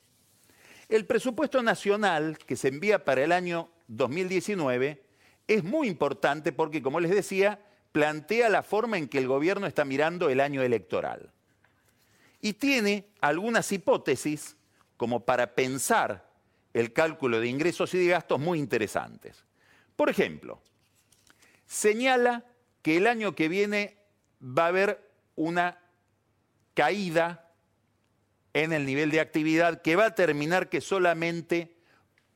El 0.87 1.05
presupuesto 1.05 1.61
nacional 1.61 2.37
que 2.37 2.55
se 2.55 2.69
envía 2.69 3.03
para 3.03 3.23
el 3.23 3.31
año 3.31 3.69
2019 3.87 5.03
es 5.47 5.63
muy 5.63 5.87
importante 5.87 6.53
porque, 6.53 6.81
como 6.81 6.99
les 6.99 7.11
decía, 7.11 7.59
plantea 7.93 8.49
la 8.49 8.63
forma 8.63 8.97
en 8.97 9.07
que 9.07 9.19
el 9.19 9.27
gobierno 9.27 9.67
está 9.67 9.85
mirando 9.85 10.29
el 10.29 10.41
año 10.41 10.61
electoral. 10.61 11.31
Y 12.41 12.53
tiene 12.53 13.07
algunas 13.21 13.71
hipótesis 13.71 14.57
como 14.97 15.21
para 15.21 15.55
pensar 15.55 16.29
el 16.73 16.91
cálculo 16.91 17.39
de 17.39 17.47
ingresos 17.47 17.93
y 17.93 17.99
de 17.99 18.07
gastos 18.07 18.39
muy 18.39 18.59
interesantes. 18.59 19.45
Por 19.95 20.09
ejemplo, 20.09 20.59
señala 21.67 22.43
que 22.81 22.97
el 22.97 23.07
año 23.07 23.35
que 23.35 23.47
viene 23.47 23.97
va 24.41 24.65
a 24.65 24.69
haber 24.69 25.09
una 25.35 25.79
caída 26.73 27.51
en 28.53 28.73
el 28.73 28.85
nivel 28.87 29.11
de 29.11 29.19
actividad 29.19 29.81
que 29.81 29.95
va 29.95 30.07
a 30.07 30.15
terminar 30.15 30.67
que 30.67 30.81
solamente 30.81 31.77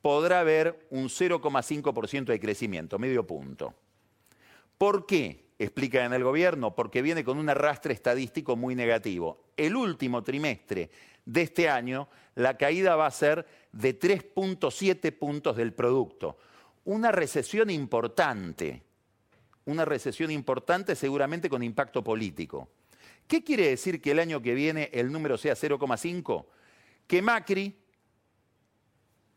podrá 0.02 0.40
haber 0.40 0.86
un 0.90 1.08
0,5% 1.08 2.26
de 2.26 2.40
crecimiento, 2.40 2.98
medio 2.98 3.26
punto. 3.26 3.74
¿Por 4.78 5.04
qué? 5.04 5.47
Explica 5.58 6.04
en 6.04 6.12
el 6.12 6.22
gobierno, 6.22 6.74
porque 6.74 7.02
viene 7.02 7.24
con 7.24 7.38
un 7.38 7.48
arrastre 7.48 7.92
estadístico 7.92 8.54
muy 8.54 8.74
negativo. 8.74 9.46
El 9.56 9.74
último 9.74 10.22
trimestre 10.22 10.90
de 11.24 11.42
este 11.42 11.68
año, 11.68 12.08
la 12.36 12.56
caída 12.56 12.94
va 12.94 13.06
a 13.06 13.10
ser 13.10 13.44
de 13.72 13.98
3.7 13.98 15.12
puntos 15.18 15.56
del 15.56 15.74
producto. 15.74 16.38
Una 16.84 17.10
recesión 17.10 17.70
importante, 17.70 18.82
una 19.64 19.84
recesión 19.84 20.30
importante 20.30 20.94
seguramente 20.94 21.50
con 21.50 21.62
impacto 21.62 22.02
político. 22.02 22.68
¿Qué 23.26 23.44
quiere 23.44 23.68
decir 23.68 24.00
que 24.00 24.12
el 24.12 24.20
año 24.20 24.40
que 24.40 24.54
viene 24.54 24.90
el 24.92 25.12
número 25.12 25.36
sea 25.36 25.54
0,5? 25.54 26.46
Que 27.06 27.20
Macri 27.20 27.76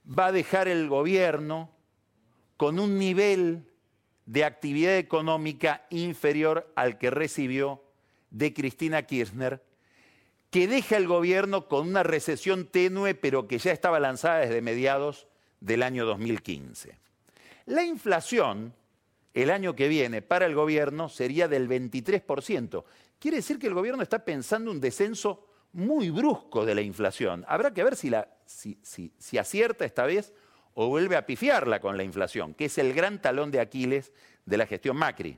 va 0.08 0.28
a 0.28 0.32
dejar 0.32 0.68
el 0.68 0.88
gobierno 0.88 1.72
con 2.56 2.80
un 2.80 2.98
nivel 2.98 3.71
de 4.26 4.46
actividad 4.46 4.98
económica 4.98 5.86
inferior 5.90 6.72
al 6.76 6.98
que 6.98 7.10
recibió 7.10 7.84
de 8.30 8.54
Cristina 8.54 9.04
Kirchner, 9.04 9.64
que 10.50 10.68
deja 10.68 10.98
el 10.98 11.08
gobierno 11.08 11.68
con 11.68 11.88
una 11.88 12.04
recesión 12.04 12.66
tenue, 12.66 13.16
pero 13.16 13.48
que 13.48 13.58
ya 13.58 13.72
estaba 13.72 14.00
lanzada 14.00 14.40
desde 14.40 14.62
mediados 14.62 15.28
del 15.60 15.84
año 15.84 16.06
2015. 16.06 16.98
La 17.66 17.84
inflación 17.84 18.74
el 19.34 19.50
año 19.50 19.76
que 19.76 19.88
viene 19.88 20.22
para 20.22 20.46
el 20.46 20.56
gobierno 20.56 21.10
sería 21.10 21.48
del 21.48 21.70
23%. 21.70 22.84
Quiere 23.20 23.38
decir 23.38 23.60
que 23.60 23.68
el 23.68 23.74
gobierno 23.74 24.04
está 24.04 24.26
pensando 24.26 24.72
un 24.72 24.82
descenso 24.82 25.48
muy 25.74 26.10
brusco 26.10 26.66
de 26.66 26.76
la 26.76 26.82
inflación. 26.82 27.46
Habrá 27.48 27.74
que 27.74 27.84
ver 27.84 27.96
si, 27.96 28.10
la, 28.10 28.28
si, 28.46 29.38
acierta 29.38 29.86
esta 29.86 30.06
vez 30.06 30.34
o 30.74 30.88
vuelve 30.88 31.16
a 31.16 31.26
pifiarla 31.26 31.80
con 31.80 31.98
la 31.98 32.04
inflación, 32.04 32.54
que 32.54 32.66
es 32.66 32.78
el 32.78 32.94
gran 32.94 33.22
talón 33.22 33.52
de 33.52 33.60
Aquiles 33.60 34.12
de 34.46 34.58
la 34.58 34.66
gestión 34.66 34.98
Macri. 34.98 35.38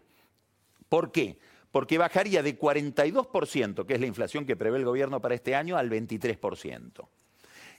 ¿Por 0.90 1.12
qué? 1.12 1.38
Porque 1.72 1.98
bajaría 1.98 2.44
de 2.44 2.58
42%, 2.58 3.86
que 3.86 3.96
es 3.96 4.00
la 4.00 4.06
inflación 4.06 4.46
que 4.46 4.56
prevé 4.56 4.78
el 4.78 4.86
gobierno 4.86 5.20
para 5.22 5.36
este 5.36 5.56
año, 5.56 5.76
al 5.76 5.90
23%. 5.90 7.08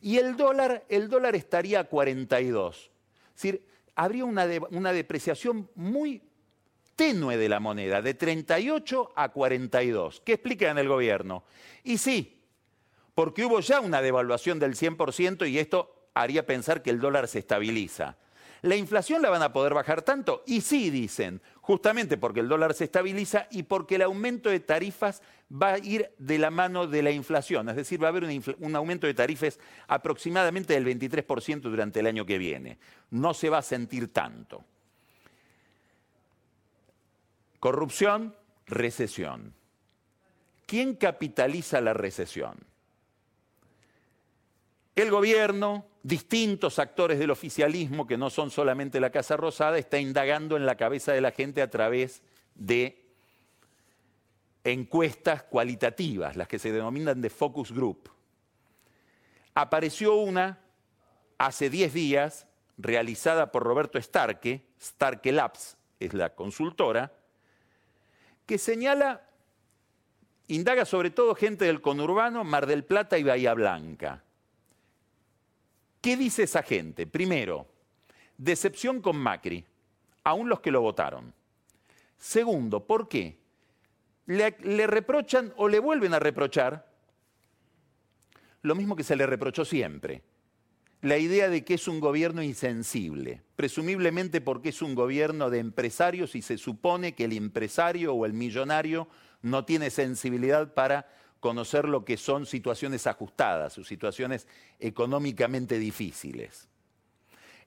Y 0.00 0.18
el 0.18 0.36
dólar, 0.36 0.84
el 0.88 1.08
dólar 1.08 1.36
estaría 1.36 1.80
a 1.80 1.84
42. 1.84 2.76
Es 2.76 3.34
decir, 3.34 3.62
habría 3.94 4.24
una, 4.24 4.46
una 4.70 4.92
depreciación 4.92 5.70
muy 5.76 6.22
tenue 6.96 7.36
de 7.36 7.48
la 7.48 7.60
moneda, 7.60 8.02
de 8.02 8.14
38 8.14 9.12
a 9.14 9.28
42. 9.30 10.22
¿Qué 10.24 10.34
explica 10.34 10.70
en 10.70 10.78
el 10.78 10.88
gobierno? 10.88 11.44
Y 11.84 11.98
sí, 11.98 12.40
porque 13.14 13.44
hubo 13.44 13.60
ya 13.60 13.80
una 13.80 14.02
devaluación 14.02 14.58
del 14.58 14.74
100% 14.74 15.48
y 15.48 15.58
esto 15.58 16.03
haría 16.14 16.46
pensar 16.46 16.82
que 16.82 16.90
el 16.90 17.00
dólar 17.00 17.28
se 17.28 17.40
estabiliza. 17.40 18.16
¿La 18.62 18.76
inflación 18.76 19.20
la 19.20 19.28
van 19.28 19.42
a 19.42 19.52
poder 19.52 19.74
bajar 19.74 20.00
tanto? 20.00 20.42
Y 20.46 20.62
sí, 20.62 20.88
dicen, 20.88 21.42
justamente 21.60 22.16
porque 22.16 22.40
el 22.40 22.48
dólar 22.48 22.72
se 22.72 22.84
estabiliza 22.84 23.46
y 23.50 23.64
porque 23.64 23.96
el 23.96 24.02
aumento 24.02 24.48
de 24.48 24.60
tarifas 24.60 25.20
va 25.52 25.74
a 25.74 25.78
ir 25.78 26.10
de 26.16 26.38
la 26.38 26.50
mano 26.50 26.86
de 26.86 27.02
la 27.02 27.10
inflación, 27.10 27.68
es 27.68 27.76
decir, 27.76 28.02
va 28.02 28.06
a 28.06 28.08
haber 28.08 28.24
un, 28.24 28.76
aumento 28.76 29.06
de 29.06 29.12
tarifas 29.12 29.58
aproximadamente 29.86 30.72
del 30.72 30.86
23% 30.86 31.60
durante 31.60 32.00
el 32.00 32.06
año 32.06 32.24
que 32.24 32.38
viene. 32.38 32.78
No 33.10 33.34
se 33.34 33.50
va 33.50 33.58
a 33.58 33.62
sentir 33.62 34.10
tanto. 34.10 34.64
Corrupción, 37.60 38.34
recesión. 38.66 39.52
¿Quién 40.64 40.94
capitaliza 40.94 41.82
la 41.82 41.92
recesión? 41.92 42.73
El 44.94 45.10
gobierno, 45.10 45.86
distintos 46.04 46.78
actores 46.78 47.18
del 47.18 47.32
oficialismo, 47.32 48.06
que 48.06 48.16
no 48.16 48.30
son 48.30 48.52
solamente 48.52 49.00
la 49.00 49.10
Casa 49.10 49.36
Rosada, 49.36 49.76
está 49.76 49.98
indagando 49.98 50.56
en 50.56 50.66
la 50.66 50.76
cabeza 50.76 51.12
de 51.12 51.20
la 51.20 51.32
gente 51.32 51.62
a 51.62 51.70
través 51.70 52.22
de 52.54 53.02
encuestas 54.62 55.42
cualitativas, 55.42 56.36
las 56.36 56.46
que 56.46 56.60
se 56.60 56.70
denominan 56.70 57.20
de 57.20 57.28
focus 57.28 57.72
group. 57.72 58.08
Apareció 59.54 60.14
una 60.14 60.60
hace 61.38 61.70
10 61.70 61.92
días, 61.92 62.46
realizada 62.78 63.50
por 63.50 63.64
Roberto 63.64 64.00
Starke, 64.00 64.64
Starke 64.80 65.32
Labs 65.32 65.76
es 65.98 66.14
la 66.14 66.34
consultora, 66.36 67.12
que 68.46 68.58
señala, 68.58 69.28
indaga 70.46 70.84
sobre 70.84 71.10
todo 71.10 71.34
gente 71.34 71.64
del 71.64 71.80
conurbano, 71.80 72.44
Mar 72.44 72.66
del 72.66 72.84
Plata 72.84 73.18
y 73.18 73.24
Bahía 73.24 73.54
Blanca 73.54 74.22
¿Qué 76.04 76.18
dice 76.18 76.42
esa 76.42 76.62
gente? 76.62 77.06
Primero, 77.06 77.66
decepción 78.36 79.00
con 79.00 79.16
Macri, 79.16 79.64
aún 80.22 80.50
los 80.50 80.60
que 80.60 80.70
lo 80.70 80.82
votaron. 80.82 81.32
Segundo, 82.18 82.86
¿por 82.86 83.08
qué? 83.08 83.38
Le, 84.26 84.86
reprochan 84.86 85.54
o 85.56 85.66
le 85.66 85.78
vuelven 85.78 86.12
a 86.12 86.18
reprochar 86.18 86.92
lo 88.60 88.74
mismo 88.74 88.96
que 88.96 89.02
se 89.02 89.16
le 89.16 89.24
reprochó 89.24 89.64
siempre. 89.64 90.20
La 91.00 91.16
idea 91.16 91.48
de 91.48 91.64
que 91.64 91.72
es 91.72 91.88
un 91.88 92.00
gobierno 92.00 92.42
insensible, 92.42 93.40
presumiblemente 93.56 94.42
porque 94.42 94.68
es 94.68 94.82
un 94.82 94.94
gobierno 94.94 95.48
de 95.48 95.60
empresarios 95.60 96.34
y 96.34 96.42
se 96.42 96.58
supone 96.58 97.14
que 97.14 97.24
el 97.24 97.32
empresario 97.32 98.12
o 98.12 98.26
el 98.26 98.34
millonario 98.34 99.08
no 99.40 99.64
tiene 99.64 99.88
sensibilidad 99.88 100.74
para 100.74 101.08
conocer 101.44 101.86
lo 101.86 102.06
que 102.06 102.16
son 102.16 102.46
situaciones 102.46 103.06
ajustadas 103.06 103.76
o 103.76 103.84
situaciones 103.84 104.48
económicamente 104.80 105.78
difíciles. 105.78 106.70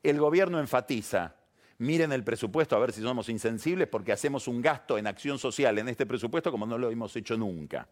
El 0.02 0.18
gobierno 0.18 0.60
enfatiza, 0.60 1.36
miren 1.78 2.12
el 2.12 2.24
presupuesto 2.24 2.76
a 2.76 2.80
ver 2.80 2.92
si 2.92 3.04
somos 3.04 3.30
insensibles 3.30 3.88
porque 3.88 4.12
hacemos 4.12 4.48
un 4.48 4.64
gasto 4.64 4.98
en 4.98 5.06
acción 5.06 5.38
social 5.38 5.78
en 5.78 5.90
este 5.90 6.08
presupuesto 6.08 6.50
como 6.50 6.66
no 6.66 6.80
lo 6.80 6.90
hemos 6.90 7.16
hecho 7.16 7.38
nunca. 7.38 7.88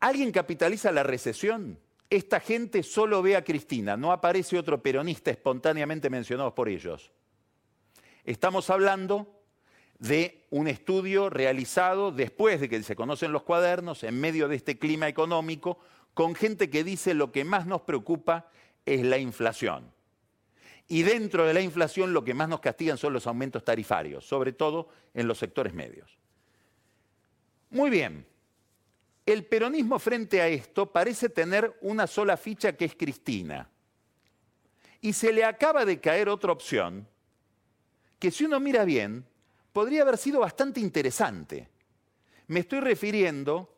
¿Alguien 0.00 0.32
capitaliza 0.32 0.90
la 0.90 1.04
recesión? 1.04 1.78
Esta 2.10 2.40
gente 2.40 2.82
solo 2.82 3.22
ve 3.22 3.36
a 3.36 3.44
Cristina, 3.44 3.96
no 3.96 4.10
aparece 4.10 4.58
otro 4.58 4.82
peronista 4.82 5.30
espontáneamente 5.30 6.10
mencionado 6.10 6.52
por 6.52 6.68
ellos. 6.68 7.12
Estamos 8.24 8.70
hablando 8.70 9.39
de 10.00 10.46
un 10.50 10.66
estudio 10.66 11.30
realizado 11.30 12.10
después 12.10 12.60
de 12.60 12.68
que 12.68 12.82
se 12.82 12.96
conocen 12.96 13.32
los 13.32 13.44
cuadernos, 13.44 14.02
en 14.02 14.18
medio 14.18 14.48
de 14.48 14.56
este 14.56 14.78
clima 14.78 15.06
económico, 15.08 15.78
con 16.14 16.34
gente 16.34 16.70
que 16.70 16.82
dice 16.82 17.14
lo 17.14 17.30
que 17.30 17.44
más 17.44 17.66
nos 17.66 17.82
preocupa 17.82 18.48
es 18.84 19.04
la 19.04 19.18
inflación. 19.18 19.92
Y 20.88 21.02
dentro 21.02 21.46
de 21.46 21.54
la 21.54 21.60
inflación 21.60 22.12
lo 22.12 22.24
que 22.24 22.34
más 22.34 22.48
nos 22.48 22.60
castigan 22.60 22.98
son 22.98 23.12
los 23.12 23.26
aumentos 23.26 23.62
tarifarios, 23.62 24.26
sobre 24.26 24.52
todo 24.52 24.88
en 25.14 25.28
los 25.28 25.38
sectores 25.38 25.74
medios. 25.74 26.18
Muy 27.68 27.90
bien, 27.90 28.26
el 29.26 29.44
peronismo 29.44 29.98
frente 29.98 30.40
a 30.40 30.48
esto 30.48 30.90
parece 30.90 31.28
tener 31.28 31.76
una 31.82 32.06
sola 32.06 32.38
ficha 32.38 32.72
que 32.72 32.86
es 32.86 32.96
Cristina. 32.96 33.68
Y 35.02 35.12
se 35.12 35.32
le 35.32 35.44
acaba 35.44 35.84
de 35.84 36.00
caer 36.00 36.30
otra 36.30 36.52
opción 36.52 37.06
que 38.18 38.30
si 38.30 38.44
uno 38.44 38.58
mira 38.60 38.84
bien, 38.84 39.24
podría 39.72 40.02
haber 40.02 40.18
sido 40.18 40.40
bastante 40.40 40.80
interesante. 40.80 41.68
Me 42.46 42.60
estoy 42.60 42.80
refiriendo 42.80 43.74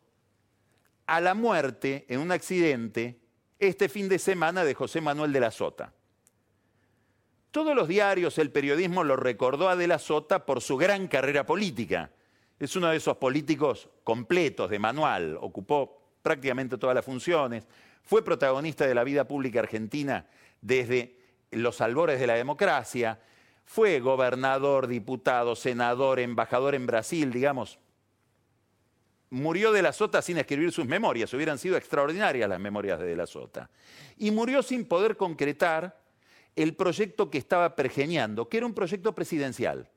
a 1.05 1.21
la 1.21 1.33
muerte 1.33 2.05
en 2.07 2.19
un 2.19 2.31
accidente 2.31 3.19
este 3.59 3.89
fin 3.89 4.09
de 4.09 4.19
semana 4.19 4.63
de 4.63 4.73
José 4.73 5.01
Manuel 5.01 5.31
de 5.31 5.39
la 5.39 5.51
Sota. 5.51 5.93
Todos 7.51 7.75
los 7.75 7.87
diarios, 7.87 8.39
el 8.39 8.51
periodismo 8.51 9.03
lo 9.03 9.15
recordó 9.15 9.69
a 9.69 9.75
de 9.75 9.87
la 9.87 9.99
Sota 9.99 10.45
por 10.45 10.61
su 10.61 10.75
gran 10.75 11.07
carrera 11.07 11.45
política. 11.45 12.11
Es 12.59 12.75
uno 12.75 12.89
de 12.89 12.97
esos 12.97 13.17
políticos 13.17 13.89
completos, 14.03 14.69
de 14.69 14.79
manual, 14.79 15.37
ocupó 15.39 16.01
prácticamente 16.23 16.77
todas 16.77 16.95
las 16.95 17.05
funciones, 17.05 17.67
fue 18.01 18.23
protagonista 18.23 18.87
de 18.87 18.95
la 18.95 19.03
vida 19.03 19.27
pública 19.27 19.59
argentina 19.59 20.25
desde 20.61 21.17
los 21.51 21.79
albores 21.81 22.19
de 22.19 22.27
la 22.27 22.33
democracia, 22.33 23.19
fue 23.65 23.99
gobernador, 23.99 24.87
diputado, 24.87 25.55
senador, 25.55 26.19
embajador 26.19 26.75
en 26.75 26.85
Brasil, 26.85 27.31
digamos. 27.31 27.79
Murió 29.29 29.71
de 29.71 29.81
la 29.81 29.93
Sota 29.93 30.21
sin 30.21 30.37
escribir 30.37 30.71
sus 30.71 30.85
memorias, 30.85 31.33
hubieran 31.33 31.57
sido 31.57 31.75
extraordinarias 31.75 32.47
las 32.47 32.59
memorias 32.59 32.99
de 32.99 33.07
de 33.07 33.15
la 33.15 33.25
Sota. 33.25 33.69
Y 34.17 34.31
murió 34.31 34.61
sin 34.61 34.85
poder 34.85 35.17
concretar 35.17 35.99
el 36.55 36.75
proyecto 36.75 37.31
que 37.31 37.39
estaba 37.39 37.75
pergeñando, 37.75 38.47
que 38.47 38.57
era 38.57 38.65
un 38.65 38.75
proyecto 38.75 39.15
presidencial. 39.15 39.89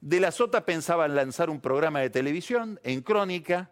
De 0.00 0.20
la 0.20 0.32
Sota 0.32 0.64
pensaba 0.64 1.06
en 1.06 1.14
lanzar 1.14 1.50
un 1.50 1.60
programa 1.60 2.00
de 2.00 2.10
televisión 2.10 2.80
en 2.84 3.02
crónica, 3.02 3.70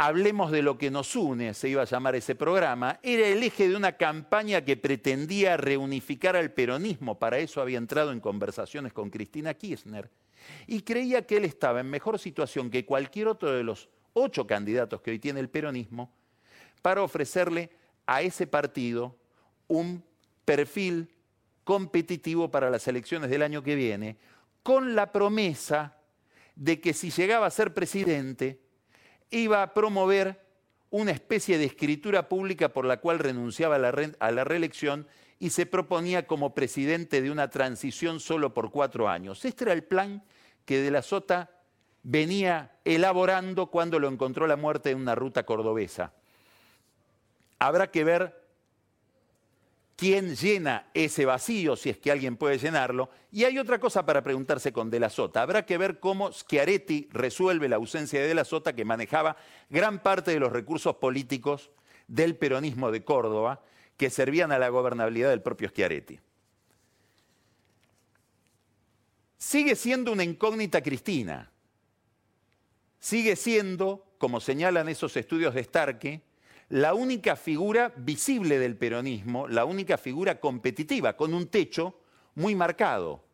Hablemos 0.00 0.52
de 0.52 0.62
lo 0.62 0.78
que 0.78 0.92
nos 0.92 1.16
une, 1.16 1.54
se 1.54 1.68
iba 1.68 1.82
a 1.82 1.84
llamar 1.84 2.14
ese 2.14 2.36
programa, 2.36 3.00
era 3.02 3.26
el 3.26 3.42
eje 3.42 3.68
de 3.68 3.74
una 3.74 3.96
campaña 3.96 4.64
que 4.64 4.76
pretendía 4.76 5.56
reunificar 5.56 6.36
al 6.36 6.52
peronismo. 6.52 7.18
Para 7.18 7.38
eso 7.38 7.60
había 7.60 7.78
entrado 7.78 8.12
en 8.12 8.20
conversaciones 8.20 8.92
con 8.92 9.10
Cristina 9.10 9.54
Kirchner. 9.54 10.08
Y 10.68 10.82
creía 10.82 11.26
que 11.26 11.38
él 11.38 11.44
estaba 11.44 11.80
en 11.80 11.90
mejor 11.90 12.20
situación 12.20 12.70
que 12.70 12.86
cualquier 12.86 13.26
otro 13.26 13.50
de 13.50 13.64
los 13.64 13.88
ocho 14.12 14.46
candidatos 14.46 15.00
que 15.00 15.10
hoy 15.10 15.18
tiene 15.18 15.40
el 15.40 15.50
peronismo 15.50 16.14
para 16.80 17.02
ofrecerle 17.02 17.70
a 18.06 18.22
ese 18.22 18.46
partido 18.46 19.16
un 19.66 20.04
perfil 20.44 21.12
competitivo 21.64 22.52
para 22.52 22.70
las 22.70 22.86
elecciones 22.86 23.30
del 23.30 23.42
año 23.42 23.64
que 23.64 23.74
viene, 23.74 24.16
con 24.62 24.94
la 24.94 25.10
promesa 25.10 25.96
de 26.54 26.80
que 26.80 26.94
si 26.94 27.10
llegaba 27.10 27.46
a 27.46 27.50
ser 27.50 27.74
presidente, 27.74 28.60
iba 29.30 29.62
a 29.62 29.74
promover 29.74 30.40
una 30.90 31.10
especie 31.10 31.58
de 31.58 31.64
escritura 31.64 32.28
pública 32.28 32.70
por 32.70 32.84
la 32.84 32.98
cual 32.98 33.18
renunciaba 33.18 33.76
a 33.76 34.30
la, 34.30 34.44
reelección 34.44 35.06
y 35.38 35.50
se 35.50 35.66
proponía 35.66 36.26
como 36.26 36.54
presidente 36.54 37.20
de 37.20 37.30
una 37.30 37.50
transición 37.50 38.20
solo 38.20 38.54
por 38.54 38.70
cuatro 38.70 39.08
años. 39.08 39.44
Este 39.44 39.64
era 39.64 39.72
el 39.72 39.84
plan 39.84 40.22
que 40.64 40.80
de 40.80 40.90
la 40.90 41.02
Sota 41.02 41.50
venía 42.02 42.78
elaborando 42.84 43.66
cuando 43.66 43.98
lo 43.98 44.08
encontró 44.08 44.46
la 44.46 44.56
muerte 44.56 44.90
en 44.90 44.98
una 44.98 45.14
ruta 45.14 45.44
cordobesa. 45.44 46.12
Habrá 47.58 47.90
que 47.90 48.04
ver 48.04 48.37
quién 49.98 50.36
llena 50.36 50.86
ese 50.94 51.26
vacío, 51.26 51.74
si 51.74 51.90
es 51.90 51.98
que 51.98 52.12
alguien 52.12 52.36
puede 52.36 52.56
llenarlo. 52.56 53.10
Y 53.32 53.42
hay 53.42 53.58
otra 53.58 53.80
cosa 53.80 54.06
para 54.06 54.22
preguntarse 54.22 54.72
con 54.72 54.90
De 54.90 55.00
la 55.00 55.10
Sota. 55.10 55.42
Habrá 55.42 55.66
que 55.66 55.76
ver 55.76 55.98
cómo 55.98 56.32
Schiaretti 56.32 57.08
resuelve 57.10 57.68
la 57.68 57.76
ausencia 57.76 58.20
de 58.20 58.28
De 58.28 58.34
la 58.34 58.44
Sota, 58.44 58.76
que 58.76 58.84
manejaba 58.84 59.36
gran 59.68 60.00
parte 60.00 60.30
de 60.30 60.38
los 60.38 60.52
recursos 60.52 60.94
políticos 60.96 61.72
del 62.06 62.36
peronismo 62.36 62.92
de 62.92 63.02
Córdoba, 63.02 63.64
que 63.96 64.08
servían 64.08 64.52
a 64.52 64.60
la 64.60 64.68
gobernabilidad 64.68 65.30
del 65.30 65.42
propio 65.42 65.68
Schiaretti. 65.68 66.20
Sigue 69.36 69.74
siendo 69.74 70.12
una 70.12 70.22
incógnita 70.22 70.80
Cristina. 70.80 71.50
Sigue 73.00 73.34
siendo, 73.34 74.06
como 74.18 74.38
señalan 74.38 74.88
esos 74.88 75.16
estudios 75.16 75.54
de 75.54 75.64
Starke, 75.64 76.22
la 76.70 76.92
única 76.94 77.34
figura 77.36 77.92
visible 77.96 78.58
del 78.58 78.76
peronismo, 78.76 79.48
la 79.48 79.64
única 79.64 79.96
figura 79.96 80.38
competitiva, 80.38 81.16
con 81.16 81.32
un 81.32 81.48
techo 81.48 82.00
muy 82.34 82.54
marcado. 82.54 83.24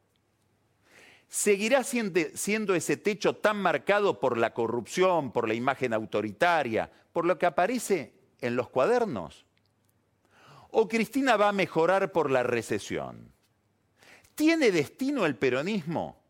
¿Seguirá 1.28 1.82
siendo 1.82 2.74
ese 2.74 2.96
techo 2.96 3.36
tan 3.36 3.56
marcado 3.56 4.20
por 4.20 4.38
la 4.38 4.54
corrupción, 4.54 5.32
por 5.32 5.48
la 5.48 5.54
imagen 5.54 5.92
autoritaria, 5.92 6.90
por 7.12 7.24
lo 7.24 7.38
que 7.38 7.46
aparece 7.46 8.12
en 8.40 8.54
los 8.54 8.68
cuadernos? 8.68 9.44
¿O 10.70 10.86
Cristina 10.86 11.36
va 11.36 11.48
a 11.48 11.52
mejorar 11.52 12.12
por 12.12 12.30
la 12.30 12.44
recesión? 12.44 13.32
¿Tiene 14.36 14.70
destino 14.70 15.26
el 15.26 15.36
peronismo, 15.36 16.22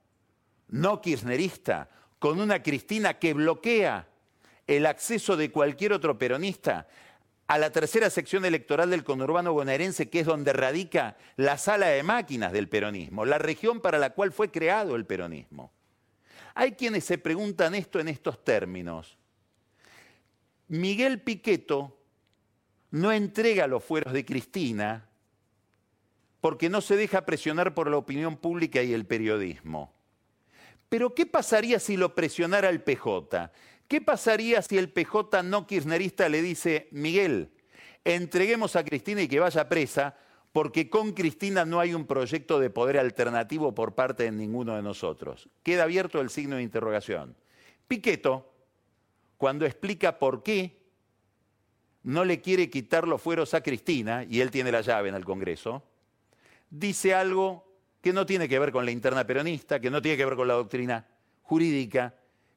no 0.69 1.03
kirchnerista, 1.03 1.91
con 2.19 2.41
una 2.41 2.63
Cristina 2.63 3.19
que 3.19 3.35
bloquea 3.35 4.09
el 4.67 4.87
acceso 4.87 5.37
de 5.37 5.51
cualquier 5.51 5.93
otro 5.93 6.19
peronista 6.19 6.89
a 7.47 7.59
la 7.59 7.71
tercera 7.71 8.09
sección 8.09 8.45
electoral 8.45 8.91
del 8.91 9.05
conurbano 9.05 9.53
bonaerense, 9.53 10.09
que 10.09 10.21
es 10.21 10.27
donde 10.27 10.53
radica 10.53 11.17
la 11.37 11.59
sala 11.59 11.89
de 11.89 12.03
máquinas 12.03 12.53
del 12.53 12.69
peronismo, 12.69 13.27
la 13.27 13.39
región 13.39 13.81
para 13.81 13.99
la 13.99 14.11
cual 14.11 14.33
fue 14.33 14.51
creado 14.51 14.97
el 14.97 15.05
peronismo. 15.05 15.71
Hay 16.55 16.73
quienes 16.73 17.05
se 17.05 17.19
preguntan 17.19 17.75
esto 17.75 18.01
en 18.01 18.09
estos 18.09 18.43
términos. 18.43 19.19
Miguel 20.69 21.21
Piqueto 21.21 21.99
no 22.91 23.13
entrega 23.13 23.67
los 23.67 23.85
fueros 23.85 24.13
de 24.13 24.25
Cristina 24.25 25.09
porque 26.41 26.69
no 26.69 26.81
se 26.81 26.97
deja 26.97 27.27
presionar 27.27 27.75
por 27.75 27.91
la 27.91 27.97
opinión 27.97 28.37
pública 28.37 28.83
y 28.83 28.95
el 28.95 29.05
periodismo. 29.05 29.93
Pero 30.89 31.15
¿qué 31.15 31.27
pasaría 31.27 31.81
si 31.81 31.97
lo 31.97 32.15
presionara 32.15 32.69
el 32.69 32.83
PJ? 32.83 33.51
¿Qué 33.89 34.01
pasaría 34.01 34.63
si 34.63 34.79
el 34.79 34.91
PJ 34.91 35.43
no 35.43 35.67
kirchnerista 35.67 36.29
le 36.29 36.43
dice, 36.43 36.89
Miguel, 36.91 37.51
entreguemos 38.05 38.77
a 38.77 38.85
Cristina 38.85 39.23
y 39.23 39.29
que 39.29 39.41
vaya 39.41 39.69
presa, 39.69 40.17
porque 40.53 40.89
con 40.89 41.13
Cristina 41.13 41.65
no 41.65 41.81
hay 41.81 41.95
un 41.95 42.07
proyecto 42.07 42.61
de 42.61 42.71
poder 42.71 42.99
alternativo 42.99 43.75
por 43.75 43.95
parte 43.95 44.25
de 44.25 44.33
ninguno 44.33 44.77
de 44.77 44.83
nosotros? 44.83 45.49
Queda 45.63 45.83
abierto 45.83 46.21
el 46.21 46.31
signo 46.31 46.57
de 46.57 46.63
interrogación. 46.63 47.37
Piqueto, 47.87 48.53
cuando 49.37 49.67
explica 49.67 50.19
por 50.19 50.43
qué 50.43 50.81
no 52.05 52.25
le 52.25 52.41
quiere 52.41 52.71
quitar 52.71 53.09
los 53.09 53.21
fueros 53.21 53.55
a 53.55 53.63
Cristina, 53.63 54.25
y 54.25 54.41
él 54.41 54.51
tiene 54.51 54.73
la 54.73 54.81
llave 54.81 55.09
en 55.09 55.15
el 55.15 55.25
Congreso, 55.25 55.83
dice 56.71 57.15
algo 57.15 57.67
que 58.01 58.13
no 58.13 58.27
tiene 58.27 58.49
que 58.49 58.59
ver 58.59 58.73
con 58.73 58.85
la 58.85 58.91
interna 58.91 59.27
peronista, 59.27 59.81
que 59.81 59.91
no 59.91 60.03
tiene 60.03 60.17
que 60.19 60.25
ver 60.25 60.37
con 60.37 60.49
la 60.49 60.55
doctrina 60.55 61.07
jurídica, 61.43 62.15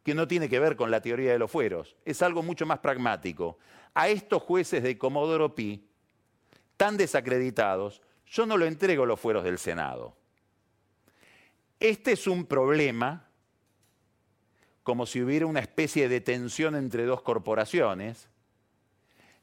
que 0.08 0.16
no 0.16 0.26
tiene 0.26 0.48
que 0.48 0.62
ver 0.62 0.78
con 0.78 0.90
la 0.90 1.02
teoría 1.02 1.34
de 1.34 1.38
los 1.38 1.52
fueros, 1.52 1.98
es 2.06 2.22
algo 2.22 2.42
mucho 2.42 2.66
más 2.66 2.80
pragmático. 2.80 3.58
A 3.94 4.08
estos 4.08 4.42
jueces 4.42 4.82
de 4.82 4.98
Comodoro 4.98 5.54
Pi, 5.54 5.86
tan 6.78 6.96
desacreditados, 6.96 8.02
yo 8.26 8.46
no 8.46 8.56
lo 8.56 8.64
entrego 8.64 9.06
los 9.06 9.20
fueros 9.20 9.44
del 9.44 9.58
Senado. 9.58 10.16
Este 11.82 12.14
es 12.14 12.26
un 12.26 12.46
problema, 12.46 13.28
como 14.82 15.06
si 15.06 15.22
hubiera 15.22 15.46
una 15.46 15.60
especie 15.60 16.08
de 16.08 16.22
tensión 16.22 16.76
entre 16.76 17.04
dos 17.04 17.22
corporaciones, 17.22 18.30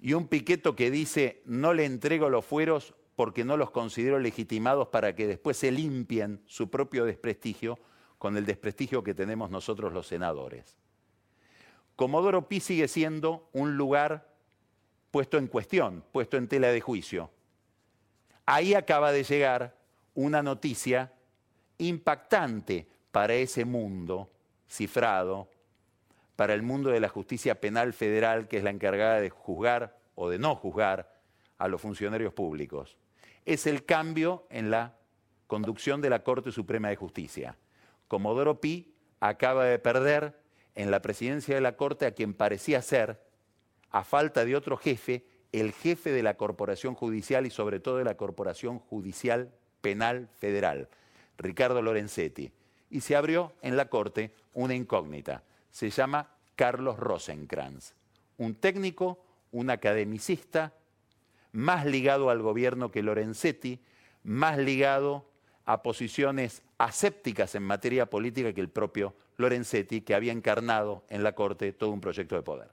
y 0.01 0.15
un 0.15 0.29
piqueto 0.29 0.75
que 0.75 0.91
dice, 0.91 1.43
no 1.45 1.75
le 1.75 1.85
entrego 1.85 2.31
los 2.31 2.43
fueros 2.43 2.95
porque 3.17 3.45
no 3.45 3.59
los 3.59 3.71
considero 3.71 4.19
legitimados 4.19 4.89
para 4.89 5.15
que 5.15 5.27
después 5.27 5.59
se 5.59 5.71
limpien 5.71 6.41
su 6.47 6.71
propio 6.71 7.05
desprestigio, 7.05 7.79
con 8.19 8.37
el 8.37 8.47
desprestigio 8.47 9.03
que 9.03 9.15
tenemos 9.15 9.51
nosotros 9.51 9.93
los 9.93 10.07
senadores. 10.07 10.77
Comodoro 11.97 12.49
Pi 12.49 12.61
sigue 12.61 12.89
siendo 12.89 13.49
un 13.53 13.77
lugar 13.77 14.29
puesto 15.11 15.39
en 15.39 15.47
cuestión, 15.47 16.05
puesto 16.11 16.37
en 16.37 16.49
tela 16.49 16.69
de 16.69 16.81
juicio. 16.81 17.31
Ahí 18.47 18.75
acaba 18.75 19.13
de 19.13 19.23
llegar 19.23 19.77
una 20.15 20.43
noticia 20.43 21.13
impactante 21.79 22.89
para 23.13 23.35
ese 23.35 23.65
mundo 23.65 24.31
cifrado, 24.69 25.49
para 26.37 26.55
el 26.55 26.63
mundo 26.63 26.91
de 26.91 27.01
la 27.01 27.09
justicia 27.09 27.61
penal 27.61 27.93
federal, 27.93 28.49
que 28.49 28.59
es 28.59 28.65
la 28.65 28.71
encargada 28.71 29.21
de 29.21 29.31
juzgar 29.31 29.97
o 30.17 30.29
de 30.29 30.39
no 30.39 30.57
juzgar 30.57 31.15
a 31.59 31.69
los 31.69 31.81
funcionarios 31.81 32.33
públicos. 32.33 32.97
Es 33.45 33.67
el 33.67 33.85
cambio 33.85 34.47
en 34.51 34.71
la 34.71 34.97
conducción 35.47 36.01
de 36.01 36.11
la 36.11 36.25
Corte 36.25 36.51
Suprema 36.51 36.89
de 36.89 36.97
Justicia. 36.97 37.57
Comodoro 38.09 38.61
Pi 38.61 38.95
acaba 39.21 39.65
de 39.65 39.79
perder 39.79 40.39
en 40.75 40.91
la 40.91 41.03
presidencia 41.03 41.55
de 41.55 41.61
la 41.61 41.77
Corte 41.77 42.07
a 42.07 42.13
quien 42.13 42.35
parecía 42.35 42.83
ser, 42.83 43.23
a 43.91 44.05
falta 44.05 44.45
de 44.45 44.57
otro 44.57 44.77
jefe, 44.77 45.25
el 45.53 45.73
jefe 45.73 46.11
de 46.11 46.23
la 46.23 46.37
Corporación 46.37 46.95
Judicial 46.95 47.47
y 47.47 47.51
sobre 47.51 47.81
todo 47.81 47.99
de 47.99 48.05
la 48.05 48.17
Corporación 48.17 48.79
Judicial 48.81 49.53
Penal 49.81 50.29
Federal, 50.39 50.89
Ricardo 51.39 51.81
Lorenzetti. 51.81 52.51
Y 52.91 53.01
se 53.01 53.17
abrió 53.17 53.53
en 53.63 53.77
la 53.77 53.89
Corte 53.89 54.33
una 54.53 54.75
incógnita. 54.75 55.45
Se 55.71 55.91
llama 55.91 56.31
Carlos 56.57 56.99
Rosenkrantz, 56.99 57.95
un 58.37 58.55
técnico, 58.55 59.25
un 59.53 59.71
academicista, 59.71 60.73
más 61.53 61.87
ligado 61.87 62.31
al 62.31 62.43
gobierno 62.43 62.91
que 62.91 63.03
Lorenzetti, 63.03 63.81
más 64.25 64.59
ligado 64.59 65.31
a 65.65 65.83
posiciones 65.83 66.63
asépticas 66.79 67.55
en 67.55 67.63
materia 67.63 68.07
política 68.07 68.53
que 68.53 68.61
el 68.61 68.69
propio 68.69 69.15
Lorenzetti, 69.37 70.03
que 70.03 70.15
había 70.15 70.33
encarnado 70.33 71.05
en 71.09 71.23
la 71.23 71.35
Corte 71.35 71.73
todo 71.73 71.91
un 71.91 72.01
proyecto 72.01 72.37
de 72.37 72.43
poder. 72.43 72.71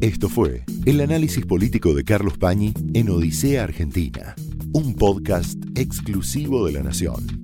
Esto 0.00 0.28
fue 0.28 0.64
el 0.84 1.00
análisis 1.00 1.46
político 1.46 1.94
de 1.94 2.04
Carlos 2.04 2.36
Pañi 2.36 2.74
en 2.92 3.08
Odisea 3.08 3.64
Argentina, 3.64 4.34
un 4.72 4.94
podcast 4.96 5.58
exclusivo 5.74 6.66
de 6.66 6.72
La 6.72 6.82
Nación. 6.82 7.43